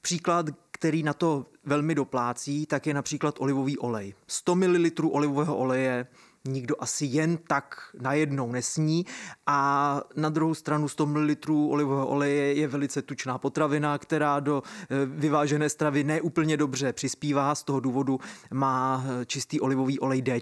Příklad, 0.00 0.46
který 0.70 1.02
na 1.02 1.14
to 1.14 1.46
velmi 1.64 1.94
doplácí, 1.94 2.66
tak 2.66 2.86
je 2.86 2.94
například 2.94 3.34
olivový 3.38 3.78
olej. 3.78 4.14
100 4.26 4.54
ml 4.54 4.90
olivového 5.10 5.56
oleje 5.56 6.06
nikdo 6.48 6.74
asi 6.78 7.06
jen 7.06 7.36
tak 7.36 7.80
najednou 8.00 8.52
nesní 8.52 9.06
a 9.46 10.00
na 10.16 10.28
druhou 10.28 10.54
stranu 10.54 10.88
100 10.88 11.06
ml 11.06 11.34
olivového 11.48 12.06
oleje 12.06 12.54
je 12.54 12.68
velice 12.68 13.02
tučná 13.02 13.38
potravina, 13.38 13.98
která 13.98 14.40
do 14.40 14.62
eh, 14.66 15.06
vyvážené 15.06 15.68
stravy 15.68 16.04
neúplně 16.04 16.56
dobře 16.56 16.92
přispívá, 16.92 17.54
z 17.54 17.62
toho 17.62 17.80
důvodu 17.80 18.20
má 18.52 19.04
eh, 19.06 19.26
čistý 19.26 19.60
olivový 19.60 20.00
olej 20.00 20.22
D. 20.22 20.40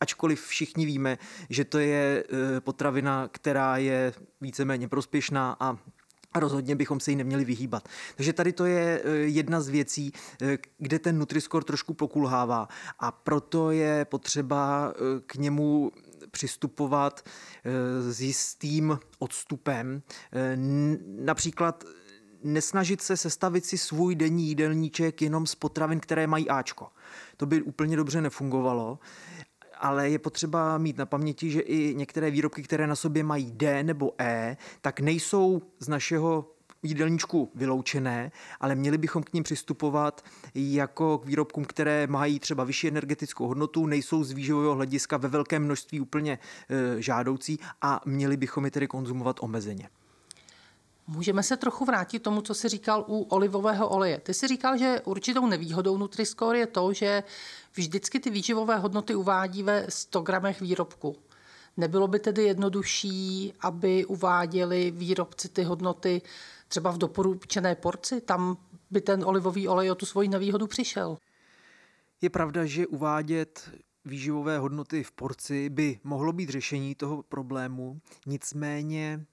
Ačkoliv 0.00 0.46
všichni 0.46 0.86
víme, 0.86 1.18
že 1.50 1.64
to 1.64 1.78
je 1.78 2.24
eh, 2.56 2.60
potravina, 2.60 3.28
která 3.32 3.76
je 3.76 4.12
víceméně 4.40 4.88
prospěšná 4.88 5.56
a 5.60 5.76
a 6.34 6.40
rozhodně 6.40 6.76
bychom 6.76 7.00
se 7.00 7.10
jí 7.10 7.16
neměli 7.16 7.44
vyhýbat. 7.44 7.88
Takže 8.16 8.32
tady 8.32 8.52
to 8.52 8.64
je 8.64 9.02
e, 9.04 9.10
jedna 9.16 9.60
z 9.60 9.68
věcí, 9.68 10.12
e, 10.42 10.58
kde 10.78 10.98
ten 10.98 11.18
Nutriscore 11.18 11.64
trošku 11.64 11.94
pokulhává 11.94 12.68
a 12.98 13.12
proto 13.12 13.70
je 13.70 14.04
potřeba 14.04 14.92
e, 14.92 15.20
k 15.26 15.34
němu 15.34 15.92
přistupovat 16.30 17.28
s 18.10 18.20
jistým 18.20 18.98
odstupem. 19.18 20.02
Například 21.06 21.84
nesnažit 22.42 23.02
se 23.02 23.16
sestavit 23.16 23.64
si 23.64 23.78
svůj 23.78 24.14
denní 24.14 24.48
jídelníček 24.48 25.22
jenom 25.22 25.46
z 25.46 25.54
potravin, 25.54 26.00
které 26.00 26.26
mají 26.26 26.48
Ačko. 26.48 26.88
To 27.36 27.46
by 27.46 27.62
úplně 27.62 27.96
dobře 27.96 28.20
nefungovalo 28.20 28.98
ale 29.84 30.10
je 30.10 30.18
potřeba 30.18 30.78
mít 30.78 30.98
na 30.98 31.06
paměti, 31.06 31.50
že 31.50 31.60
i 31.60 31.94
některé 31.94 32.30
výrobky, 32.30 32.62
které 32.62 32.86
na 32.86 32.96
sobě 32.96 33.24
mají 33.24 33.52
D 33.52 33.82
nebo 33.82 34.12
E, 34.18 34.56
tak 34.80 35.00
nejsou 35.00 35.62
z 35.78 35.88
našeho 35.88 36.50
jídelníčku 36.82 37.50
vyloučené, 37.54 38.32
ale 38.60 38.74
měli 38.74 38.98
bychom 38.98 39.22
k 39.22 39.32
ním 39.32 39.42
přistupovat 39.42 40.24
jako 40.54 41.18
k 41.18 41.26
výrobkům, 41.26 41.64
které 41.64 42.06
mají 42.06 42.38
třeba 42.40 42.64
vyšší 42.64 42.88
energetickou 42.88 43.46
hodnotu, 43.46 43.86
nejsou 43.86 44.24
z 44.24 44.32
výživového 44.32 44.74
hlediska 44.74 45.16
ve 45.16 45.28
velkém 45.28 45.64
množství 45.64 46.00
úplně 46.00 46.38
e, 46.68 47.02
žádoucí 47.02 47.58
a 47.82 48.00
měli 48.04 48.36
bychom 48.36 48.64
je 48.64 48.70
tedy 48.70 48.86
konzumovat 48.86 49.36
omezeně. 49.40 49.88
Můžeme 51.06 51.42
se 51.42 51.56
trochu 51.56 51.84
vrátit 51.84 52.18
tomu, 52.18 52.42
co 52.42 52.54
jsi 52.54 52.68
říkal 52.68 53.04
u 53.08 53.22
olivového 53.22 53.88
oleje. 53.88 54.20
Ty 54.20 54.34
jsi 54.34 54.48
říkal, 54.48 54.78
že 54.78 55.00
určitou 55.04 55.46
nevýhodou 55.46 55.98
Nutriscore 55.98 56.58
je 56.58 56.66
to, 56.66 56.92
že 56.92 57.22
vždycky 57.74 58.20
ty 58.20 58.30
výživové 58.30 58.76
hodnoty 58.76 59.14
uvádí 59.14 59.62
ve 59.62 59.86
100 59.88 60.20
gramech 60.20 60.60
výrobku. 60.60 61.16
Nebylo 61.76 62.08
by 62.08 62.18
tedy 62.18 62.42
jednodušší, 62.42 63.52
aby 63.60 64.04
uváděli 64.04 64.90
výrobci 64.90 65.48
ty 65.48 65.62
hodnoty 65.62 66.22
třeba 66.68 66.90
v 66.90 66.98
doporučené 66.98 67.74
porci? 67.74 68.20
Tam 68.20 68.56
by 68.90 69.00
ten 69.00 69.24
olivový 69.24 69.68
olej 69.68 69.90
o 69.90 69.94
tu 69.94 70.06
svoji 70.06 70.28
nevýhodu 70.28 70.66
přišel. 70.66 71.16
Je 72.20 72.30
pravda, 72.30 72.66
že 72.66 72.86
uvádět 72.86 73.70
výživové 74.04 74.58
hodnoty 74.58 75.02
v 75.02 75.12
porci 75.12 75.68
by 75.70 75.98
mohlo 76.04 76.32
být 76.32 76.48
řešení 76.48 76.94
toho 76.94 77.22
problému, 77.22 78.00
nicméně 78.26 79.26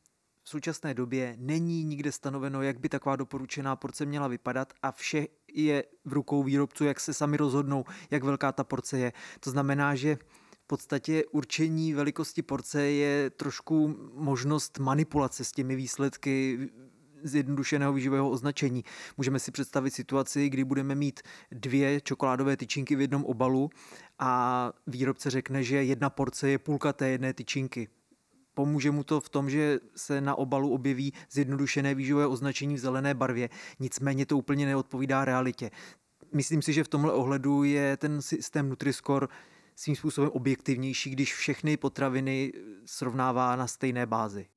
v 0.43 0.49
současné 0.49 0.93
době 0.93 1.35
není 1.37 1.83
nikde 1.83 2.11
stanoveno, 2.11 2.61
jak 2.61 2.79
by 2.79 2.89
taková 2.89 3.15
doporučená 3.15 3.75
porce 3.75 4.05
měla 4.05 4.27
vypadat 4.27 4.73
a 4.81 4.91
vše 4.91 5.27
je 5.53 5.83
v 6.05 6.13
rukou 6.13 6.43
výrobců, 6.43 6.83
jak 6.85 6.99
se 6.99 7.13
sami 7.13 7.37
rozhodnou, 7.37 7.85
jak 8.11 8.23
velká 8.23 8.51
ta 8.51 8.63
porce 8.63 8.99
je. 8.99 9.13
To 9.39 9.51
znamená, 9.51 9.95
že 9.95 10.15
v 10.15 10.67
podstatě 10.67 11.23
určení 11.31 11.93
velikosti 11.93 12.41
porce 12.41 12.81
je 12.81 13.29
trošku 13.29 13.95
možnost 14.13 14.79
manipulace 14.79 15.43
s 15.43 15.51
těmi 15.51 15.75
výsledky 15.75 16.59
zjednodušeného 17.23 17.93
výživového 17.93 18.29
označení. 18.29 18.83
Můžeme 19.17 19.39
si 19.39 19.51
představit 19.51 19.91
situaci, 19.91 20.49
kdy 20.49 20.63
budeme 20.63 20.95
mít 20.95 21.21
dvě 21.51 22.01
čokoládové 22.01 22.57
tyčinky 22.57 22.95
v 22.95 23.01
jednom 23.01 23.25
obalu 23.25 23.69
a 24.19 24.73
výrobce 24.87 25.29
řekne, 25.29 25.63
že 25.63 25.83
jedna 25.83 26.09
porce 26.09 26.49
je 26.49 26.57
půlka 26.57 26.93
té 26.93 27.09
jedné 27.09 27.33
tyčinky 27.33 27.87
Pomůže 28.53 28.91
mu 28.91 29.03
to 29.03 29.21
v 29.21 29.29
tom, 29.29 29.49
že 29.49 29.79
se 29.95 30.21
na 30.21 30.35
obalu 30.35 30.73
objeví 30.73 31.13
zjednodušené 31.31 31.95
výživové 31.95 32.27
označení 32.27 32.75
v 32.75 32.79
zelené 32.79 33.13
barvě, 33.13 33.49
nicméně 33.79 34.25
to 34.25 34.37
úplně 34.37 34.65
neodpovídá 34.65 35.25
realitě. 35.25 35.71
Myslím 36.33 36.61
si, 36.61 36.73
že 36.73 36.83
v 36.83 36.87
tomhle 36.87 37.13
ohledu 37.13 37.63
je 37.63 37.97
ten 37.97 38.21
systém 38.21 38.69
Nutriscore 38.69 39.27
svým 39.75 39.95
způsobem 39.95 40.29
objektivnější, 40.33 41.09
když 41.09 41.35
všechny 41.35 41.77
potraviny 41.77 42.53
srovnává 42.85 43.55
na 43.55 43.67
stejné 43.67 44.05
bázi. 44.05 44.47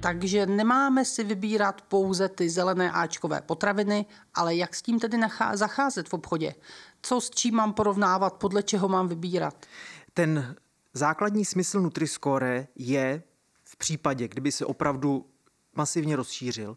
Takže 0.00 0.46
nemáme 0.46 1.04
si 1.04 1.24
vybírat 1.24 1.82
pouze 1.82 2.28
ty 2.28 2.50
zelené 2.50 2.92
áčkové 2.92 3.40
potraviny, 3.40 4.06
ale 4.34 4.56
jak 4.56 4.74
s 4.74 4.82
tím 4.82 5.00
tedy 5.00 5.18
zacházet 5.54 6.08
v 6.08 6.14
obchodě? 6.14 6.54
Co 7.02 7.20
s 7.20 7.30
čím 7.30 7.54
mám 7.54 7.72
porovnávat, 7.72 8.34
podle 8.34 8.62
čeho 8.62 8.88
mám 8.88 9.08
vybírat? 9.08 9.66
Ten 10.14 10.56
základní 10.98 11.44
smysl 11.44 11.80
Nutriscore 11.80 12.66
je 12.76 13.22
v 13.64 13.76
případě, 13.76 14.28
kdyby 14.28 14.52
se 14.52 14.64
opravdu 14.66 15.26
masivně 15.74 16.16
rozšířil, 16.16 16.76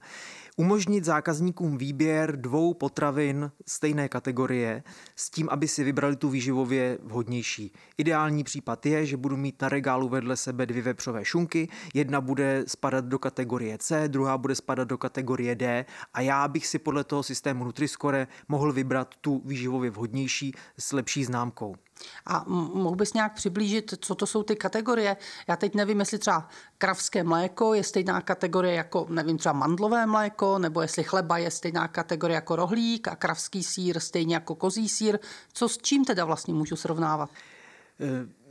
umožnit 0.58 1.05
zákazníkům 1.05 1.77
výběr 1.77 2.41
dvou 2.41 2.74
potravin 2.74 3.51
stejné 3.67 4.10
kategorie 4.10 4.84
s 5.15 5.29
tím, 5.29 5.50
aby 5.51 5.67
si 5.67 5.84
vybrali 5.84 6.15
tu 6.15 6.29
výživově 6.29 6.98
vhodnější. 7.03 7.74
Ideální 7.98 8.43
případ 8.43 8.86
je, 8.86 9.05
že 9.05 9.17
budu 9.17 9.38
mít 9.38 9.62
na 9.62 9.70
regálu 9.70 10.10
vedle 10.10 10.38
sebe 10.38 10.65
dvě 10.65 10.81
vepřové 10.81 11.25
šunky, 11.25 11.70
jedna 11.93 12.22
bude 12.22 12.63
spadat 12.67 13.05
do 13.05 13.20
kategorie 13.20 13.77
C, 13.77 14.08
druhá 14.08 14.38
bude 14.38 14.55
spadat 14.55 14.88
do 14.88 14.98
kategorie 14.98 15.55
D 15.55 15.86
a 16.13 16.22
já 16.22 16.48
bych 16.48 16.67
si 16.67 16.79
podle 16.79 17.03
toho 17.03 17.24
systému 17.24 17.63
Nutriscore 17.63 18.27
mohl 18.48 18.74
vybrat 18.74 19.15
tu 19.22 19.41
výživově 19.46 19.91
vhodnější 19.91 20.53
s 20.77 20.91
lepší 20.91 21.24
známkou. 21.24 21.75
A 22.25 22.46
mohl 22.48 22.96
bys 22.96 23.13
nějak 23.13 23.34
přiblížit, 23.34 23.93
co 24.00 24.15
to 24.15 24.25
jsou 24.25 24.43
ty 24.43 24.55
kategorie? 24.55 25.17
Já 25.48 25.55
teď 25.55 25.75
nevím, 25.75 26.00
jestli 26.00 26.17
třeba 26.17 26.50
kravské 26.77 27.24
mléko 27.24 27.74
je 27.74 27.84
stejná 27.84 28.22
kategorie 28.22 28.74
jako, 28.74 29.08
nevím, 29.10 29.38
třeba 29.38 29.53
mandlové 29.53 30.05
mléko, 30.05 30.40
nebo 30.57 30.81
jestli 30.81 31.03
chleba 31.03 31.38
je 31.38 31.51
stejná 31.51 31.88
kategorie 31.88 32.36
jako 32.36 32.55
rohlík 32.55 33.07
a 33.07 33.15
kravský 33.15 33.63
sír 33.63 34.00
stejně 34.00 34.36
jako 34.36 34.55
kozí 34.55 34.89
sír. 34.89 35.19
Co 35.53 35.69
s 35.69 35.77
čím 35.77 36.05
teda 36.05 36.25
vlastně 36.25 36.53
můžu 36.53 36.75
srovnávat? 36.75 37.29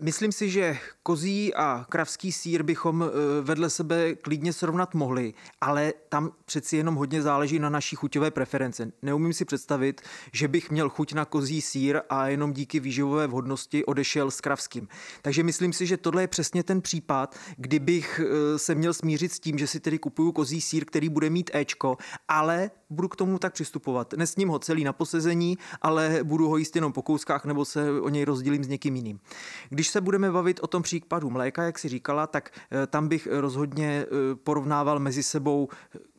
Myslím 0.03 0.33
si, 0.33 0.51
že 0.51 0.79
kozí 1.03 1.55
a 1.55 1.87
kravský 1.89 2.33
sír 2.33 2.63
bychom 2.63 3.05
eh, 3.05 3.43
vedle 3.43 3.71
sebe 3.71 4.15
klidně 4.15 4.53
srovnat 4.53 4.95
mohli, 4.95 5.35
ale 5.61 5.93
tam 6.09 6.33
přeci 6.45 6.77
jenom 6.77 6.95
hodně 6.95 7.23
záleží 7.23 7.59
na 7.59 7.71
naší 7.71 7.97
chuťové 7.97 8.31
preference. 8.31 8.93
Neumím 9.03 9.33
si 9.33 9.45
představit, 9.45 10.01
že 10.33 10.49
bych 10.49 10.71
měl 10.71 10.89
chuť 10.89 11.13
na 11.13 11.25
kozí 11.25 11.61
sír 11.61 12.01
a 12.11 12.29
jenom 12.29 12.53
díky 12.53 12.81
výživové 12.81 13.27
vhodnosti 13.27 13.85
odešel 13.85 14.31
s 14.31 14.41
kravským. 14.41 14.89
Takže 15.23 15.43
myslím 15.43 15.73
si, 15.73 15.87
že 15.87 15.97
tohle 15.97 16.23
je 16.23 16.29
přesně 16.29 16.63
ten 16.63 16.81
případ, 16.81 17.37
kdybych 17.57 18.21
eh, 18.25 18.59
se 18.59 18.75
měl 18.75 18.95
smířit 18.95 19.33
s 19.33 19.41
tím, 19.41 19.59
že 19.59 19.67
si 19.67 19.81
tedy 19.81 19.99
kupuju 19.99 20.33
kozí 20.33 20.61
sír, 20.61 20.85
který 20.85 21.09
bude 21.09 21.31
mít 21.31 21.51
Ečko, 21.55 21.97
ale 22.29 22.71
budu 22.91 23.09
k 23.09 23.17
tomu 23.17 23.39
tak 23.39 23.53
přistupovat. 23.53 24.13
Nesním 24.13 24.49
ho 24.49 24.59
celý 24.59 24.85
na 24.85 24.93
posezení, 24.93 25.59
ale 25.83 26.21
budu 26.23 26.49
ho 26.49 26.57
jíst 26.57 26.77
jenom 26.77 26.93
po 26.93 27.03
kouskách 27.03 27.45
nebo 27.45 27.65
se 27.65 28.01
o 28.01 28.09
něj 28.09 28.25
rozdělím 28.25 28.65
s 28.65 28.69
někým 28.69 28.97
jiným. 28.97 29.21
Když 29.69 29.90
se 29.91 30.01
budeme 30.01 30.31
bavit 30.31 30.61
o 30.61 30.67
tom 30.67 30.83
případu 30.83 31.31
mléka, 31.31 31.63
jak 31.63 31.79
si 31.79 31.89
říkala, 31.89 32.27
tak 32.27 32.51
eh, 32.71 32.87
tam 32.87 33.09
bych 33.09 33.29
rozhodně 33.31 34.07
eh, 34.07 34.35
porovnával 34.35 34.99
mezi 34.99 35.23
sebou 35.23 35.69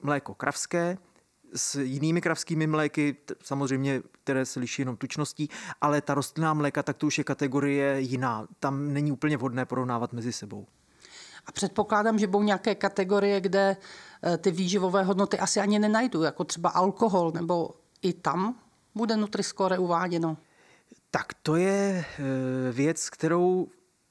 mléko 0.03 0.33
kravské, 0.33 0.97
s 1.55 1.75
jinými 1.75 2.21
kravskými 2.21 2.67
mléky, 2.67 3.15
samozřejmě, 3.43 4.01
které 4.23 4.45
se 4.45 4.59
liší 4.59 4.81
jenom 4.81 4.97
tučností, 4.97 5.49
ale 5.81 6.01
ta 6.01 6.13
rostlinná 6.13 6.53
mléka, 6.53 6.83
tak 6.83 6.97
to 6.97 7.07
už 7.07 7.17
je 7.17 7.23
kategorie 7.23 7.99
jiná. 7.99 8.47
Tam 8.59 8.93
není 8.93 9.11
úplně 9.11 9.37
vhodné 9.37 9.65
porovnávat 9.65 10.13
mezi 10.13 10.33
sebou. 10.33 10.67
A 11.45 11.51
předpokládám, 11.51 12.19
že 12.19 12.27
budou 12.27 12.43
nějaké 12.43 12.75
kategorie, 12.75 13.41
kde 13.41 13.77
eh, 14.23 14.37
ty 14.37 14.51
výživové 14.51 15.03
hodnoty 15.03 15.39
asi 15.39 15.59
ani 15.59 15.79
nenajdu, 15.79 16.23
jako 16.23 16.43
třeba 16.43 16.69
alkohol, 16.69 17.31
nebo 17.31 17.69
i 18.01 18.13
tam 18.13 18.55
bude 18.95 19.17
Nutriscore 19.17 19.77
uváděno. 19.77 20.37
Tak 21.11 21.33
to 21.33 21.55
je 21.55 22.05
eh, 22.05 22.23
věc, 22.71 23.09
kterou 23.09 23.67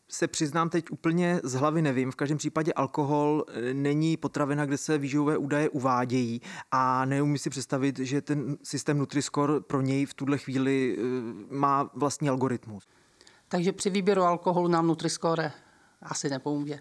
se 0.09 0.28
přiznám 0.28 0.71
teď 0.71 0.90
úplně 0.90 1.40
z 1.45 1.52
hlavy 1.52 1.83
nevím. 1.83 2.11
V 2.11 2.16
každém 2.16 2.38
případě 2.38 2.73
alkohol 2.73 3.45
eh, 3.49 3.75
není 3.75 4.16
potravina, 4.16 4.66
kde 4.66 4.76
se 4.76 4.99
výživové 4.99 5.37
údaje 5.37 5.69
uvádějí 5.69 6.40
a 6.71 7.04
neumím 7.04 7.38
si 7.38 7.50
představit, 7.50 7.99
že 7.99 8.21
ten 8.21 8.57
systém 8.62 8.99
Nutriscore 8.99 9.61
pro 9.61 9.80
něj 9.80 10.07
v 10.07 10.14
tuhle 10.14 10.38
chvíli 10.38 10.99
má 11.50 11.90
vlastní 11.95 12.28
algoritmus. 12.28 12.88
Takže 13.49 13.73
při 13.73 13.90
výběru 13.90 14.23
alkoholu 14.23 14.69
nám 14.69 14.87
Nutriscore 14.87 15.52
asi 16.02 16.30
nepomůže. 16.30 16.78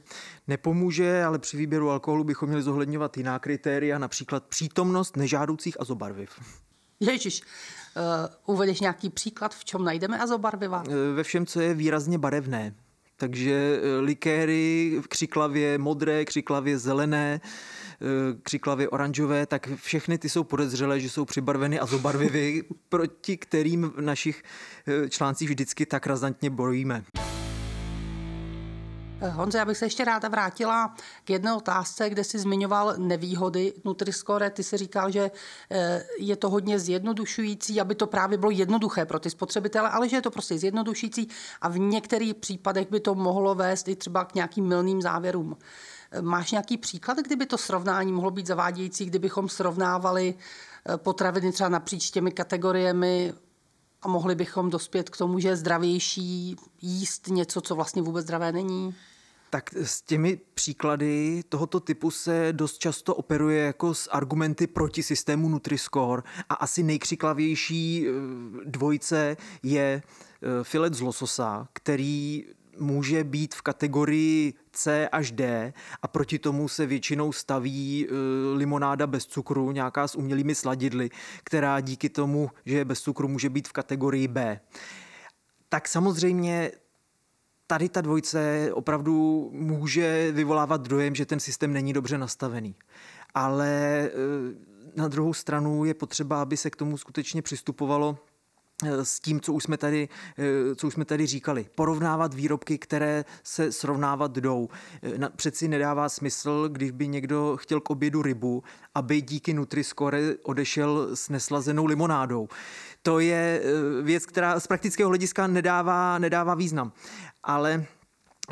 Nepomůže, 0.48 1.24
ale 1.24 1.40
při 1.40 1.58
výběru 1.58 1.90
alkoholu 1.90 2.24
bychom 2.24 2.50
měli 2.50 2.64
zohledňovat 2.64 3.18
jiná 3.18 3.40
kritéria, 3.40 3.98
například 3.98 4.44
přítomnost 4.44 5.18
nežádoucích 5.18 5.82
azobarviv. 5.82 6.30
Ježíš, 7.00 7.42
uvedeš 8.46 8.80
nějaký 8.80 9.10
příklad, 9.10 9.56
v 9.56 9.66
čem 9.66 9.84
najdeme 9.84 10.20
azobarviva? 10.20 10.84
Uh, 10.88 10.94
ve 11.16 11.24
všem, 11.24 11.46
co 11.46 11.62
je 11.62 11.74
výrazně 11.74 12.18
barevné. 12.18 12.74
Takže 13.18 13.80
uh, 13.82 14.06
likéry, 14.06 15.02
křiklavě 15.10 15.78
modré, 15.78 16.26
křiklavě 16.26 16.78
zelené, 16.78 17.42
křiklavě 18.44 18.90
oranžové, 18.90 19.46
tak 19.46 19.70
všechny 19.76 20.18
ty 20.18 20.30
jsou 20.30 20.44
podezřelé, 20.44 21.00
že 21.00 21.10
jsou 21.10 21.26
přibarveny 21.26 21.80
azobarvivy, 21.80 22.64
proti 22.90 23.38
kterým 23.38 23.90
v 23.90 24.02
našich 24.02 24.44
článcích 25.10 25.50
vždycky 25.50 25.86
tak 25.86 26.08
razantně 26.08 26.50
bojíme. 26.50 27.04
Honzo, 29.22 29.58
já 29.58 29.66
bych 29.66 29.78
se 29.78 29.86
ještě 29.86 30.06
ráda 30.06 30.30
vrátila 30.30 30.96
k 31.24 31.30
jedné 31.30 31.54
otázce, 31.54 32.10
kde 32.10 32.24
jsi 32.24 32.40
zmiňoval 32.40 32.94
nevýhody 32.98 33.74
Nutriscore. 33.86 34.50
Ty 34.50 34.64
si 34.64 34.78
říkal, 34.78 35.12
že 35.12 35.32
eh, 35.72 36.04
je 36.20 36.36
to 36.36 36.50
hodně 36.50 36.80
zjednodušující, 36.80 37.82
aby 37.82 37.96
to 37.96 38.08
právě 38.08 38.38
bylo 38.38 38.52
jednoduché 38.52 39.06
pro 39.06 39.20
ty 39.20 39.30
spotřebitele, 39.30 39.90
ale 39.90 40.10
že 40.10 40.16
je 40.16 40.22
to 40.22 40.32
prostě 40.32 40.58
zjednodušující 40.58 41.28
a 41.62 41.70
v 41.70 41.80
některých 41.80 42.36
případech 42.36 42.92
by 42.92 43.00
to 43.00 43.16
mohlo 43.16 43.56
vést 43.56 43.88
i 43.88 43.96
třeba 43.96 44.26
k 44.26 44.36
nějakým 44.36 44.68
milným 44.68 45.02
závěrům. 45.02 45.58
Máš 46.22 46.52
nějaký 46.52 46.78
příklad, 46.78 47.18
kdyby 47.18 47.46
to 47.46 47.58
srovnání 47.58 48.12
mohlo 48.12 48.32
být 48.32 48.48
zavádějící, 48.48 49.06
kdybychom 49.06 49.50
srovnávali 49.50 50.34
eh, 50.34 50.98
potraviny 50.98 51.52
třeba 51.52 51.70
napříč 51.70 52.12
těmi 52.12 52.32
kategoriemi 52.32 53.34
a 54.02 54.08
mohli 54.08 54.36
bychom 54.36 54.70
dospět 54.70 55.10
k 55.10 55.18
tomu, 55.18 55.40
že 55.40 55.48
je 55.48 55.56
zdravější 55.56 56.56
jíst 56.82 57.28
něco, 57.28 57.62
co 57.62 57.76
vlastně 57.76 58.02
vůbec 58.02 58.26
zdravé 58.26 58.52
není? 58.52 58.96
Tak 59.50 59.74
s 59.74 60.02
těmi 60.02 60.40
příklady 60.54 61.44
tohoto 61.50 61.80
typu 61.80 62.12
se 62.12 62.48
dost 62.52 62.78
často 62.78 63.16
operuje 63.16 63.64
jako 63.64 63.94
s 63.94 64.10
argumenty 64.12 64.68
proti 64.68 65.04
systému 65.04 65.50
Nutri-Score 65.50 66.24
a 66.50 66.54
asi 66.54 66.84
nejkřiklavější 66.84 68.08
eh, 68.08 68.12
dvojce 68.66 69.38
je 69.64 70.02
eh, 70.02 70.64
filet 70.64 70.94
z 70.94 71.02
lososa, 71.02 71.68
který 71.74 72.46
může 72.80 73.24
být 73.24 73.56
v 73.56 73.62
kategorii 73.62 74.54
C 74.72 75.10
až 75.10 75.32
D 75.32 75.74
a 76.02 76.08
proti 76.08 76.40
tomu 76.40 76.68
se 76.68 76.86
většinou 76.86 77.32
staví 77.32 78.08
e, 78.08 78.14
limonáda 78.56 79.08
bez 79.08 79.26
cukru, 79.26 79.72
nějaká 79.72 80.08
s 80.08 80.16
umělými 80.16 80.56
sladidly, 80.56 81.10
která 81.44 81.80
díky 81.80 82.10
tomu, 82.10 82.52
že 82.66 82.78
je 82.78 82.86
bez 82.86 83.02
cukru, 83.02 83.28
může 83.28 83.50
být 83.50 83.68
v 83.68 83.72
kategorii 83.72 84.28
B. 84.28 84.60
Tak 85.70 85.88
samozřejmě 85.88 86.72
tady 87.70 87.90
ta 87.90 88.02
dvojce 88.02 88.70
opravdu 88.74 89.50
může 89.54 90.32
vyvolávat 90.32 90.88
dojem, 90.88 91.16
že 91.16 91.26
ten 91.26 91.40
systém 91.40 91.74
není 91.74 91.94
dobře 91.94 92.18
nastavený. 92.18 92.76
Ale 93.34 93.70
e, 93.70 94.12
na 94.96 95.08
druhou 95.08 95.34
stranu 95.34 95.86
je 95.86 95.94
potřeba, 95.94 96.42
aby 96.42 96.58
se 96.58 96.70
k 96.70 96.76
tomu 96.76 96.98
skutečně 96.98 97.42
přistupovalo 97.42 98.18
Eh, 98.86 99.06
s 99.06 99.20
tím, 99.20 99.42
co 99.42 99.54
už, 99.54 99.64
jsme 99.64 99.78
tady, 99.78 100.10
eh, 100.38 100.76
co 100.76 100.88
už 100.88 100.94
jsme 100.94 101.06
tady 101.06 101.26
říkali. 101.26 101.66
Porovnávat 101.76 102.34
výrobky, 102.34 102.78
které 102.78 103.26
se 103.44 103.72
srovnávat 103.72 104.32
jdou. 104.38 104.70
Eh, 105.04 105.30
přeci 105.36 105.68
nedává 105.68 106.10
smysl, 106.10 106.70
když 106.70 106.92
by 106.92 107.08
někdo 107.08 107.58
chtěl 107.58 107.82
k 107.82 107.90
obědu 107.90 108.22
rybu, 108.22 108.64
aby 108.96 109.22
díky 109.22 109.54
Nutriscore 109.54 110.36
odešel 110.44 111.16
s 111.16 111.30
neslazenou 111.30 111.86
limonádou. 111.86 112.48
To 113.04 113.20
je 113.20 113.62
věc, 114.02 114.26
která 114.26 114.60
z 114.60 114.68
praktického 114.68 115.10
hlediska 115.10 115.48
nedává, 115.48 116.20
nedává 116.20 116.56
význam. 116.56 116.92
Ale 117.44 117.86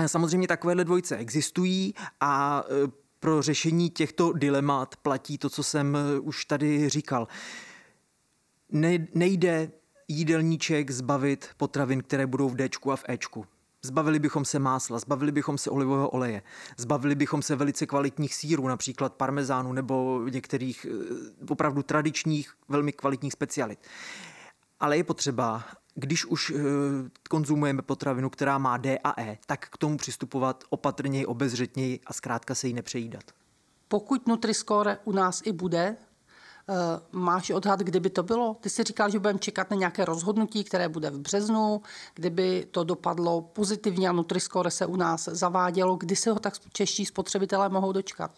samozřejmě 0.07 0.47
takovéhle 0.47 0.83
dvojce 0.83 1.17
existují 1.17 1.93
a 2.19 2.63
pro 3.19 3.41
řešení 3.41 3.89
těchto 3.89 4.33
dilemat 4.33 4.95
platí 4.95 5.37
to, 5.37 5.49
co 5.49 5.63
jsem 5.63 5.97
už 6.21 6.45
tady 6.45 6.89
říkal. 6.89 7.27
Ne, 8.71 9.07
nejde 9.13 9.71
jídelníček 10.07 10.91
zbavit 10.91 11.49
potravin, 11.57 12.03
které 12.03 12.27
budou 12.27 12.49
v 12.49 12.55
D 12.55 12.69
a 12.91 12.95
v 12.95 13.03
Ečku. 13.09 13.45
Zbavili 13.81 14.19
bychom 14.19 14.45
se 14.45 14.59
másla, 14.59 14.99
zbavili 14.99 15.31
bychom 15.31 15.57
se 15.57 15.69
olivového 15.69 16.09
oleje, 16.09 16.41
zbavili 16.77 17.15
bychom 17.15 17.41
se 17.41 17.55
velice 17.55 17.85
kvalitních 17.85 18.35
sírů, 18.35 18.67
například 18.67 19.13
parmezánu 19.13 19.73
nebo 19.73 20.21
některých 20.29 20.85
eh, 20.85 21.45
opravdu 21.49 21.83
tradičních, 21.83 22.53
velmi 22.69 22.93
kvalitních 22.93 23.33
specialit. 23.33 23.79
Ale 24.79 24.97
je 24.97 25.03
potřeba, 25.03 25.63
když 25.99 26.25
už 26.25 26.49
eh, 26.55 26.59
konzumujeme 27.29 27.81
potravinu, 27.81 28.29
která 28.29 28.57
má 28.57 28.77
D 28.77 28.99
a 29.03 29.21
E, 29.21 29.37
tak 29.45 29.69
k 29.69 29.77
tomu 29.77 29.97
přistupovat 29.97 30.63
opatrněji, 30.69 31.25
obezřetněji 31.25 31.99
a 32.05 32.13
zkrátka 32.13 32.55
se 32.55 32.67
jí 32.67 32.73
nepřejídat. 32.73 33.23
Pokud 33.87 34.27
Nutriscore 34.27 34.97
u 35.05 35.11
nás 35.11 35.41
i 35.45 35.51
bude, 35.51 35.97
Eh, 36.69 36.99
máš 37.11 37.49
odhad, 37.49 37.79
kdyby 37.79 38.09
to 38.09 38.23
bylo? 38.23 38.57
Ty 38.59 38.69
jsi 38.69 38.83
říkal, 38.83 39.09
že 39.09 39.19
budeme 39.19 39.39
čekat 39.39 39.71
na 39.71 39.77
nějaké 39.77 40.05
rozhodnutí, 40.05 40.63
které 40.63 40.89
bude 40.89 41.09
v 41.09 41.19
březnu, 41.19 41.81
kdyby 42.13 42.67
to 42.71 42.83
dopadlo 42.83 43.41
pozitivně 43.41 44.09
a 44.09 44.11
Nutriscore 44.11 44.71
se 44.71 44.85
u 44.85 44.95
nás 44.95 45.29
zavádělo, 45.31 45.95
kdy 45.95 46.15
se 46.15 46.31
ho 46.31 46.39
tak 46.39 46.53
čeští 46.73 47.05
spotřebitelé 47.05 47.69
mohou 47.69 47.91
dočkat? 47.91 48.31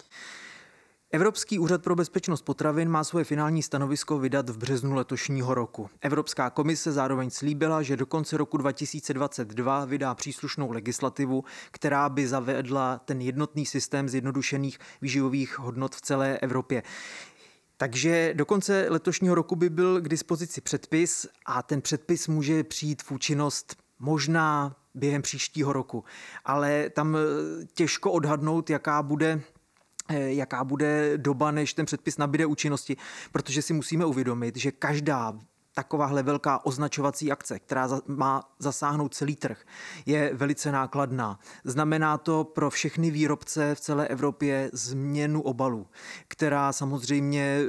Evropský 1.12 1.60
úřad 1.60 1.84
pro 1.84 1.95
bezpečnost 1.95 2.41
potravin 2.41 2.89
má 2.89 3.04
svoje 3.04 3.26
finální 3.26 3.63
stanovisko 3.63 4.19
vydat 4.19 4.50
v 4.50 4.58
březnu 4.58 4.93
letošního 4.93 5.54
roku. 5.54 5.89
Evropská 6.02 6.50
komise 6.50 6.91
zároveň 6.91 7.30
slíbila, 7.30 7.82
že 7.82 7.98
do 7.98 8.06
konce 8.06 8.38
roku 8.38 8.58
2022 8.58 9.86
vydá 9.86 10.15
příslušnou 10.15 10.72
legislativu, 10.72 11.43
která 11.72 12.10
by 12.10 12.28
zavedla 12.28 13.02
ten 13.06 13.22
jednotný 13.22 13.65
systém 13.65 14.10
zjednodušených 14.10 14.80
výživových 15.02 15.60
hodnot 15.60 15.95
v 15.95 16.02
celé 16.02 16.38
Evropě. 16.38 16.84
Takže 17.78 18.34
do 18.36 18.45
konce 18.45 18.86
letošního 18.89 19.36
roku 19.36 19.56
by 19.56 19.69
byl 19.69 20.02
k 20.02 20.10
dispozici 20.10 20.62
předpis 20.62 21.28
a 21.45 21.63
ten 21.63 21.82
předpis 21.82 22.28
může 22.28 22.63
přijít 22.63 23.04
v 23.04 23.12
účinnost 23.12 23.76
možná 24.00 24.76
během 24.93 25.22
příštího 25.22 25.74
roku. 25.74 26.04
Ale 26.45 26.89
tam 26.89 27.17
těžko 27.74 28.12
odhadnout, 28.12 28.69
jaká 28.69 29.04
bude 29.04 29.41
Eh, 29.41 29.59
jaká 30.10 30.63
bude 30.63 31.17
doba, 31.17 31.52
než 31.52 31.74
ten 31.74 31.86
předpis 31.86 32.17
nabíde 32.17 32.45
účinnosti, 32.45 32.98
protože 33.32 33.62
si 33.62 33.74
musíme 33.74 34.06
uvědomit, 34.06 34.56
že 34.56 34.72
každá 34.72 35.34
takováhle 35.74 36.24
velká 36.24 36.65
označovací 36.65 37.32
akce, 37.32 37.60
která 37.60 37.89
má 38.08 38.43
zasáhnout 38.60 39.15
celý 39.15 39.36
trh, 39.36 39.65
je 40.06 40.32
velice 40.34 40.72
nákladná. 40.72 41.39
Znamená 41.63 42.17
to 42.17 42.43
pro 42.43 42.69
všechny 42.69 43.12
výrobce 43.12 43.76
v 43.76 43.80
celé 43.80 44.08
Evropě 44.08 44.69
změnu 44.74 45.41
obalů, 45.41 45.88
která 46.28 46.74
samozřejmě 46.74 47.60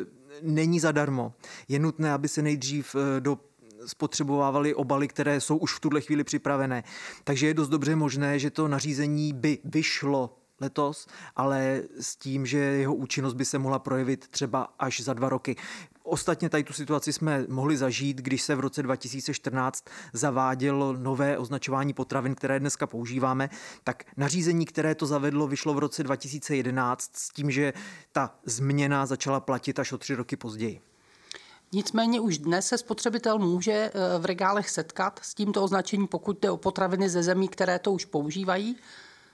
není 0.43 0.81
zadarmo. 0.81 1.33
Je 1.69 1.79
nutné, 1.79 2.13
aby 2.13 2.29
se 2.29 2.43
nejdřív 2.43 2.97
eh, 2.97 3.21
do 3.21 3.39
spotřebovávali 3.87 4.75
obaly, 4.75 5.09
které 5.09 5.41
jsou 5.41 5.57
už 5.57 5.75
v 5.75 5.81
tuhle 5.81 6.01
chvíli 6.01 6.25
připravené. 6.25 6.85
Takže 7.25 7.47
je 7.47 7.55
dost 7.55 7.69
dobře 7.69 7.97
možné, 7.97 8.39
že 8.39 8.51
to 8.51 8.69
nařízení 8.69 9.33
by 9.33 9.59
vyšlo 9.65 10.40
letos, 10.61 11.07
ale 11.37 11.83
s 12.01 12.17
tím, 12.17 12.47
že 12.47 12.59
jeho 12.59 12.95
účinnost 12.95 13.35
by 13.35 13.45
se 13.45 13.59
mohla 13.59 13.79
projevit 13.79 14.29
třeba 14.29 14.69
až 14.79 15.01
za 15.01 15.15
dva 15.15 15.29
roky. 15.29 15.57
Ostatně 16.03 16.49
tady 16.49 16.65
tu 16.65 16.73
situaci 16.73 17.13
jsme 17.13 17.45
mohli 17.49 17.77
zažít, 17.77 18.17
když 18.17 18.43
se 18.43 18.55
v 18.55 18.61
roce 18.61 18.83
2014 18.83 19.85
zavádělo 20.13 20.93
nové 20.93 21.39
označování 21.39 21.93
potravin, 21.93 22.35
které 22.35 22.61
dneska 22.61 22.87
používáme, 22.87 23.51
tak 23.85 24.05
nařízení, 24.17 24.67
které 24.67 24.95
to 24.95 25.07
zavedlo, 25.07 25.47
vyšlo 25.47 25.75
v 25.75 25.79
roce 25.79 26.03
2011 26.03 27.11
s 27.17 27.29
tím, 27.29 27.51
že 27.51 27.73
ta 28.13 28.35
změna 28.45 29.07
začala 29.07 29.41
platit 29.41 29.79
až 29.79 29.93
o 29.93 29.99
tři 29.99 30.15
roky 30.15 30.37
později. 30.37 30.81
Nicméně 31.73 32.21
už 32.21 32.39
dnes 32.39 32.67
se 32.67 32.79
spotřebitel 32.79 33.39
může 33.39 33.73
eh, 33.73 34.19
v 34.19 34.25
regálech 34.25 34.71
setkat 34.71 35.21
s 35.23 35.35
tímto 35.35 35.63
označením, 35.63 36.09
pokud 36.09 36.41
jde 36.41 36.51
o 36.51 36.57
potraviny 36.57 37.09
ze 37.09 37.23
zemí, 37.23 37.49
které 37.49 37.79
to 37.79 37.93
už 37.93 38.05
používají. 38.05 38.77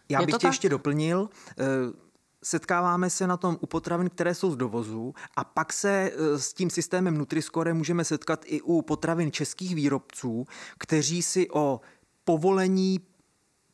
Já 0.09 0.23
bych 0.23 0.35
tě 0.35 0.39
tak? 0.39 0.53
ještě 0.53 0.69
doplnil. 0.69 1.29
Eh, 1.51 1.65
setkáváme 2.45 3.11
se 3.11 3.27
na 3.27 3.37
tom 3.37 3.59
u 3.61 3.67
potravin, 3.67 4.11
které 4.11 4.35
jsou 4.35 4.51
z 4.51 4.57
dovozu 4.57 5.15
a 5.37 5.45
pak 5.45 5.73
se 5.73 6.11
eh, 6.13 6.39
s 6.39 6.53
tím 6.53 6.71
systémem 6.71 7.19
Nutriscore 7.19 7.75
můžeme 7.75 8.05
setkat 8.05 8.45
i 8.45 8.61
u 8.61 8.83
potravin 8.83 9.33
českých 9.33 9.75
výrobců, 9.75 10.45
kteří 10.79 11.23
si 11.23 11.51
o 11.51 11.81
povolení 12.25 13.01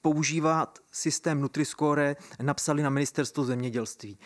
používat 0.03 0.79
systém 0.92 1.40
Nutriscore 1.40 2.16
napsali 2.42 2.83
na 2.83 2.90
ministerstvo 2.90 3.45
zemědělství. 3.45 4.18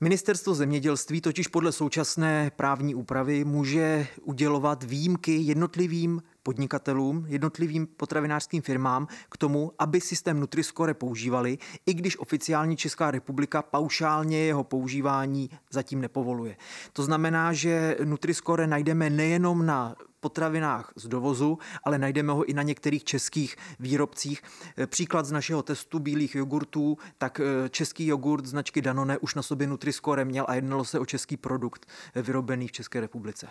Ministerstvo 0.00 0.54
zemědělství 0.54 1.20
totiž 1.20 1.48
podle 1.48 1.72
současné 1.72 2.50
právní 2.56 2.94
úpravy 2.94 3.44
může 3.44 4.06
udělovat 4.22 4.82
výjimky 4.82 5.36
jednotlivým 5.36 6.22
podnikatelům, 6.42 7.24
jednotlivým 7.28 7.86
potravinářským 7.86 8.62
firmám 8.62 9.06
k 9.30 9.36
tomu, 9.36 9.72
aby 9.78 10.00
systém 10.00 10.40
Nutriscore 10.40 10.94
používali, 10.94 11.58
i 11.86 11.94
když 11.94 12.18
oficiální 12.18 12.76
Česká 12.76 13.10
republika 13.10 13.62
paušálně 13.62 14.38
jeho 14.38 14.64
používání 14.64 15.50
zatím 15.70 16.00
nepovoluje. 16.00 16.56
To 16.92 17.02
znamená, 17.02 17.52
že 17.52 17.96
Nutriscore 18.04 18.66
najdeme 18.66 19.10
nejenom 19.10 19.66
na 19.66 19.96
potravinách 20.22 20.92
z 20.96 21.08
dovozu, 21.08 21.58
ale 21.84 21.98
najdeme 21.98 22.32
ho 22.32 22.44
i 22.44 22.52
na 22.52 22.62
některých 22.62 23.04
českých 23.04 23.56
výrobcích. 23.80 24.42
Příklad 24.86 25.26
z 25.26 25.32
našeho 25.32 25.62
testu 25.62 25.98
bílých 25.98 26.34
jogurtů, 26.34 26.98
tak 27.18 27.40
eh, 27.40 27.68
český 27.68 28.06
jogurt 28.06 28.46
značky 28.46 28.82
Danone 28.82 29.18
už 29.18 29.34
na 29.34 29.42
sobě 29.42 29.66
Nutriscore 29.66 30.24
měl 30.24 30.44
a 30.48 30.54
jednalo 30.54 30.84
se 30.84 30.98
o 30.98 31.06
český 31.06 31.36
produkt 31.36 31.86
eh, 32.14 32.22
vyrobený 32.22 32.68
v 32.68 32.72
České 32.72 33.00
republice. 33.00 33.48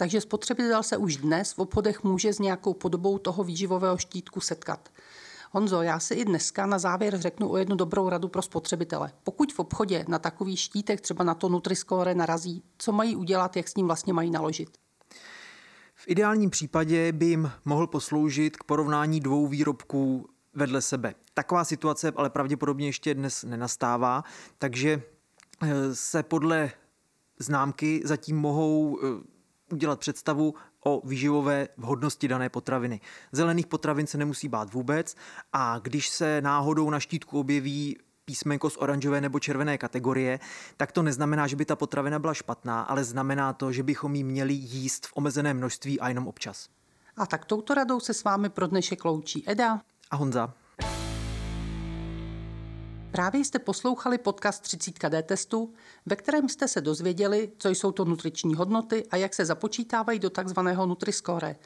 Takže 0.00 0.20
spotřebitel 0.20 0.82
se 0.82 0.96
už 0.96 1.16
dnes 1.16 1.52
v 1.52 1.58
obchodech 1.58 2.04
může 2.04 2.32
s 2.32 2.38
nějakou 2.38 2.74
podobou 2.74 3.18
toho 3.18 3.44
výživového 3.44 3.98
štítku 3.98 4.40
setkat. 4.40 4.88
Honzo, 5.50 5.82
já 5.82 6.00
si 6.00 6.14
i 6.14 6.24
dneska 6.24 6.66
na 6.66 6.78
závěr 6.78 7.18
řeknu 7.20 7.50
o 7.50 7.56
jednu 7.56 7.76
dobrou 7.76 8.08
radu 8.08 8.28
pro 8.28 8.42
spotřebitele. 8.42 9.12
Pokud 9.24 9.52
v 9.52 9.58
obchodě 9.58 10.04
na 10.08 10.18
takový 10.18 10.56
štítek, 10.56 11.00
třeba 11.00 11.24
na 11.24 11.34
to 11.34 11.48
Nutriscore 11.48 12.14
narazí, 12.14 12.62
co 12.78 12.92
mají 12.92 13.16
udělat, 13.16 13.56
jak 13.56 13.68
s 13.68 13.74
ním 13.74 13.86
vlastně 13.86 14.12
mají 14.12 14.30
naložit? 14.30 14.78
V 15.94 16.04
ideálním 16.06 16.50
případě 16.50 17.12
by 17.12 17.26
jim 17.26 17.50
mohl 17.64 17.86
posloužit 17.86 18.56
k 18.56 18.64
porovnání 18.64 19.20
dvou 19.20 19.46
výrobků 19.46 20.28
vedle 20.54 20.82
sebe. 20.82 21.14
Taková 21.34 21.64
situace 21.64 22.12
ale 22.16 22.30
pravděpodobně 22.30 22.86
ještě 22.86 23.14
dnes 23.14 23.44
nenastává, 23.44 24.24
takže 24.58 25.02
eh, 25.62 25.94
se 25.94 26.22
podle 26.22 26.70
známky 27.38 28.02
zatím 28.04 28.36
mohou 28.36 28.98
eh, 29.02 29.37
udělat 29.72 30.00
představu 30.00 30.54
o 30.84 31.08
výživové 31.08 31.68
vhodnosti 31.76 32.28
dané 32.28 32.48
potraviny. 32.48 33.00
Zelených 33.32 33.66
potravin 33.66 34.06
se 34.06 34.18
nemusí 34.18 34.48
bát 34.48 34.72
vůbec 34.72 35.16
a 35.52 35.78
když 35.78 36.08
se 36.08 36.40
náhodou 36.40 36.90
na 36.90 37.00
štítku 37.00 37.40
objeví 37.40 37.96
písmenko 38.24 38.70
z 38.70 38.76
oranžové 38.76 39.20
nebo 39.20 39.40
červené 39.40 39.78
kategorie, 39.78 40.40
tak 40.76 40.92
to 40.92 41.02
neznamená, 41.02 41.46
že 41.46 41.56
by 41.56 41.64
ta 41.64 41.76
potravina 41.76 42.18
byla 42.18 42.34
špatná, 42.34 42.82
ale 42.82 43.04
znamená 43.04 43.52
to, 43.52 43.72
že 43.72 43.82
bychom 43.82 44.14
ji 44.14 44.24
měli 44.24 44.54
jíst 44.54 45.06
v 45.06 45.12
omezeném 45.14 45.56
množství 45.56 46.00
a 46.00 46.08
jenom 46.08 46.28
občas. 46.28 46.68
A 47.16 47.26
tak 47.26 47.44
touto 47.44 47.74
radou 47.74 48.00
se 48.00 48.14
s 48.14 48.24
vámi 48.24 48.48
pro 48.48 48.66
dnešek 48.66 49.04
loučí 49.04 49.44
Eda 49.50 49.80
a 50.10 50.16
Honza. 50.16 50.54
Právě 53.10 53.44
jste 53.44 53.58
poslouchali 53.58 54.18
podcast 54.18 54.62
30 54.62 55.08
D 55.08 55.22
testu, 55.22 55.72
ve 56.06 56.16
kterém 56.16 56.48
jste 56.48 56.68
se 56.68 56.80
dozvěděli, 56.80 57.52
co 57.58 57.68
jsou 57.68 57.92
to 57.92 58.04
nutriční 58.04 58.54
hodnoty 58.54 59.06
a 59.10 59.16
jak 59.16 59.34
se 59.34 59.44
započítávají 59.44 60.18
do 60.18 60.30
takzvaného 60.30 60.86
Nutriscore. 60.86 61.56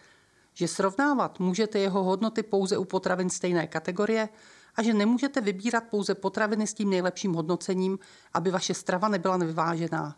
Že 0.55 0.69
srovnávat 0.69 1.41
můžete 1.41 1.79
jeho 1.79 2.05
hodnoty 2.05 2.43
pouze 2.43 2.79
u 2.79 2.85
potravin 2.85 3.31
stejné 3.31 3.67
kategorie 3.67 4.29
a 4.75 4.83
že 4.83 4.95
nemůžete 4.95 5.41
vybírat 5.41 5.85
pouze 5.91 6.15
potraviny 6.15 6.67
s 6.67 6.75
tím 6.75 6.91
nejlepším 6.91 7.33
hodnocením, 7.33 7.99
aby 8.35 8.51
vaše 8.51 8.75
strava 8.75 9.09
nebyla 9.09 9.37
nevyvážená. 9.37 10.17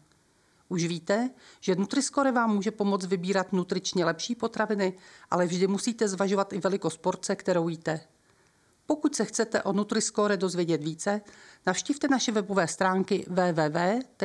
Už 0.68 0.84
víte, 0.84 1.30
že 1.60 1.74
Nutriscore 1.74 2.32
vám 2.32 2.54
může 2.54 2.70
pomoct 2.70 3.06
vybírat 3.06 3.52
nutričně 3.52 4.04
lepší 4.04 4.34
potraviny, 4.34 4.92
ale 5.30 5.46
vždy 5.46 5.66
musíte 5.66 6.08
zvažovat 6.08 6.52
i 6.52 6.58
velikost 6.58 6.96
porce, 6.96 7.37
kterou 7.37 7.68
jíte. 7.68 8.00
Pokud 8.87 9.16
se 9.16 9.25
chcete 9.25 9.62
o 9.62 9.73
Nutriscore 9.73 10.37
dozvědět 10.37 10.83
více, 10.83 11.20
navštivte 11.66 12.09
naše 12.09 12.33
webové 12.33 12.68
stránky 12.68 13.27
www.dtest.cz. 13.29 14.25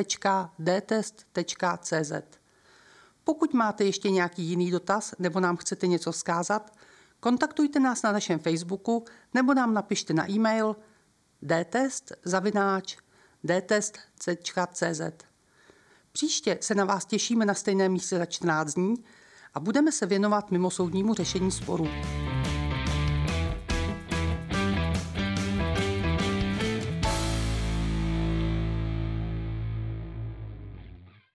Pokud 3.24 3.54
máte 3.54 3.84
ještě 3.84 4.10
nějaký 4.10 4.44
jiný 4.44 4.72
dotaz 4.72 5.16
nebo 5.20 5.40
nám 5.40 5.58
chcete 5.58 5.88
něco 5.88 6.12
vzkázat, 6.12 6.78
kontaktujte 7.20 7.80
nás 7.80 8.02
na 8.02 8.12
našem 8.12 8.40
Facebooku 8.40 9.06
nebo 9.34 9.54
nám 9.54 9.74
napište 9.74 10.14
na 10.14 10.32
e-mail 10.32 10.76
dtest.cz. 13.48 15.02
Příště 16.12 16.58
se 16.62 16.76
na 16.76 16.86
vás 16.86 17.06
těšíme 17.06 17.46
na 17.46 17.54
stejné 17.54 17.90
místě 17.90 18.18
za 18.18 18.26
14 18.26 18.74
dní 18.74 18.96
a 19.54 19.60
budeme 19.60 19.92
se 19.92 20.06
věnovat 20.06 20.52
mimosoudnímu 20.52 21.14
řešení 21.14 21.52
sporů. 21.52 21.88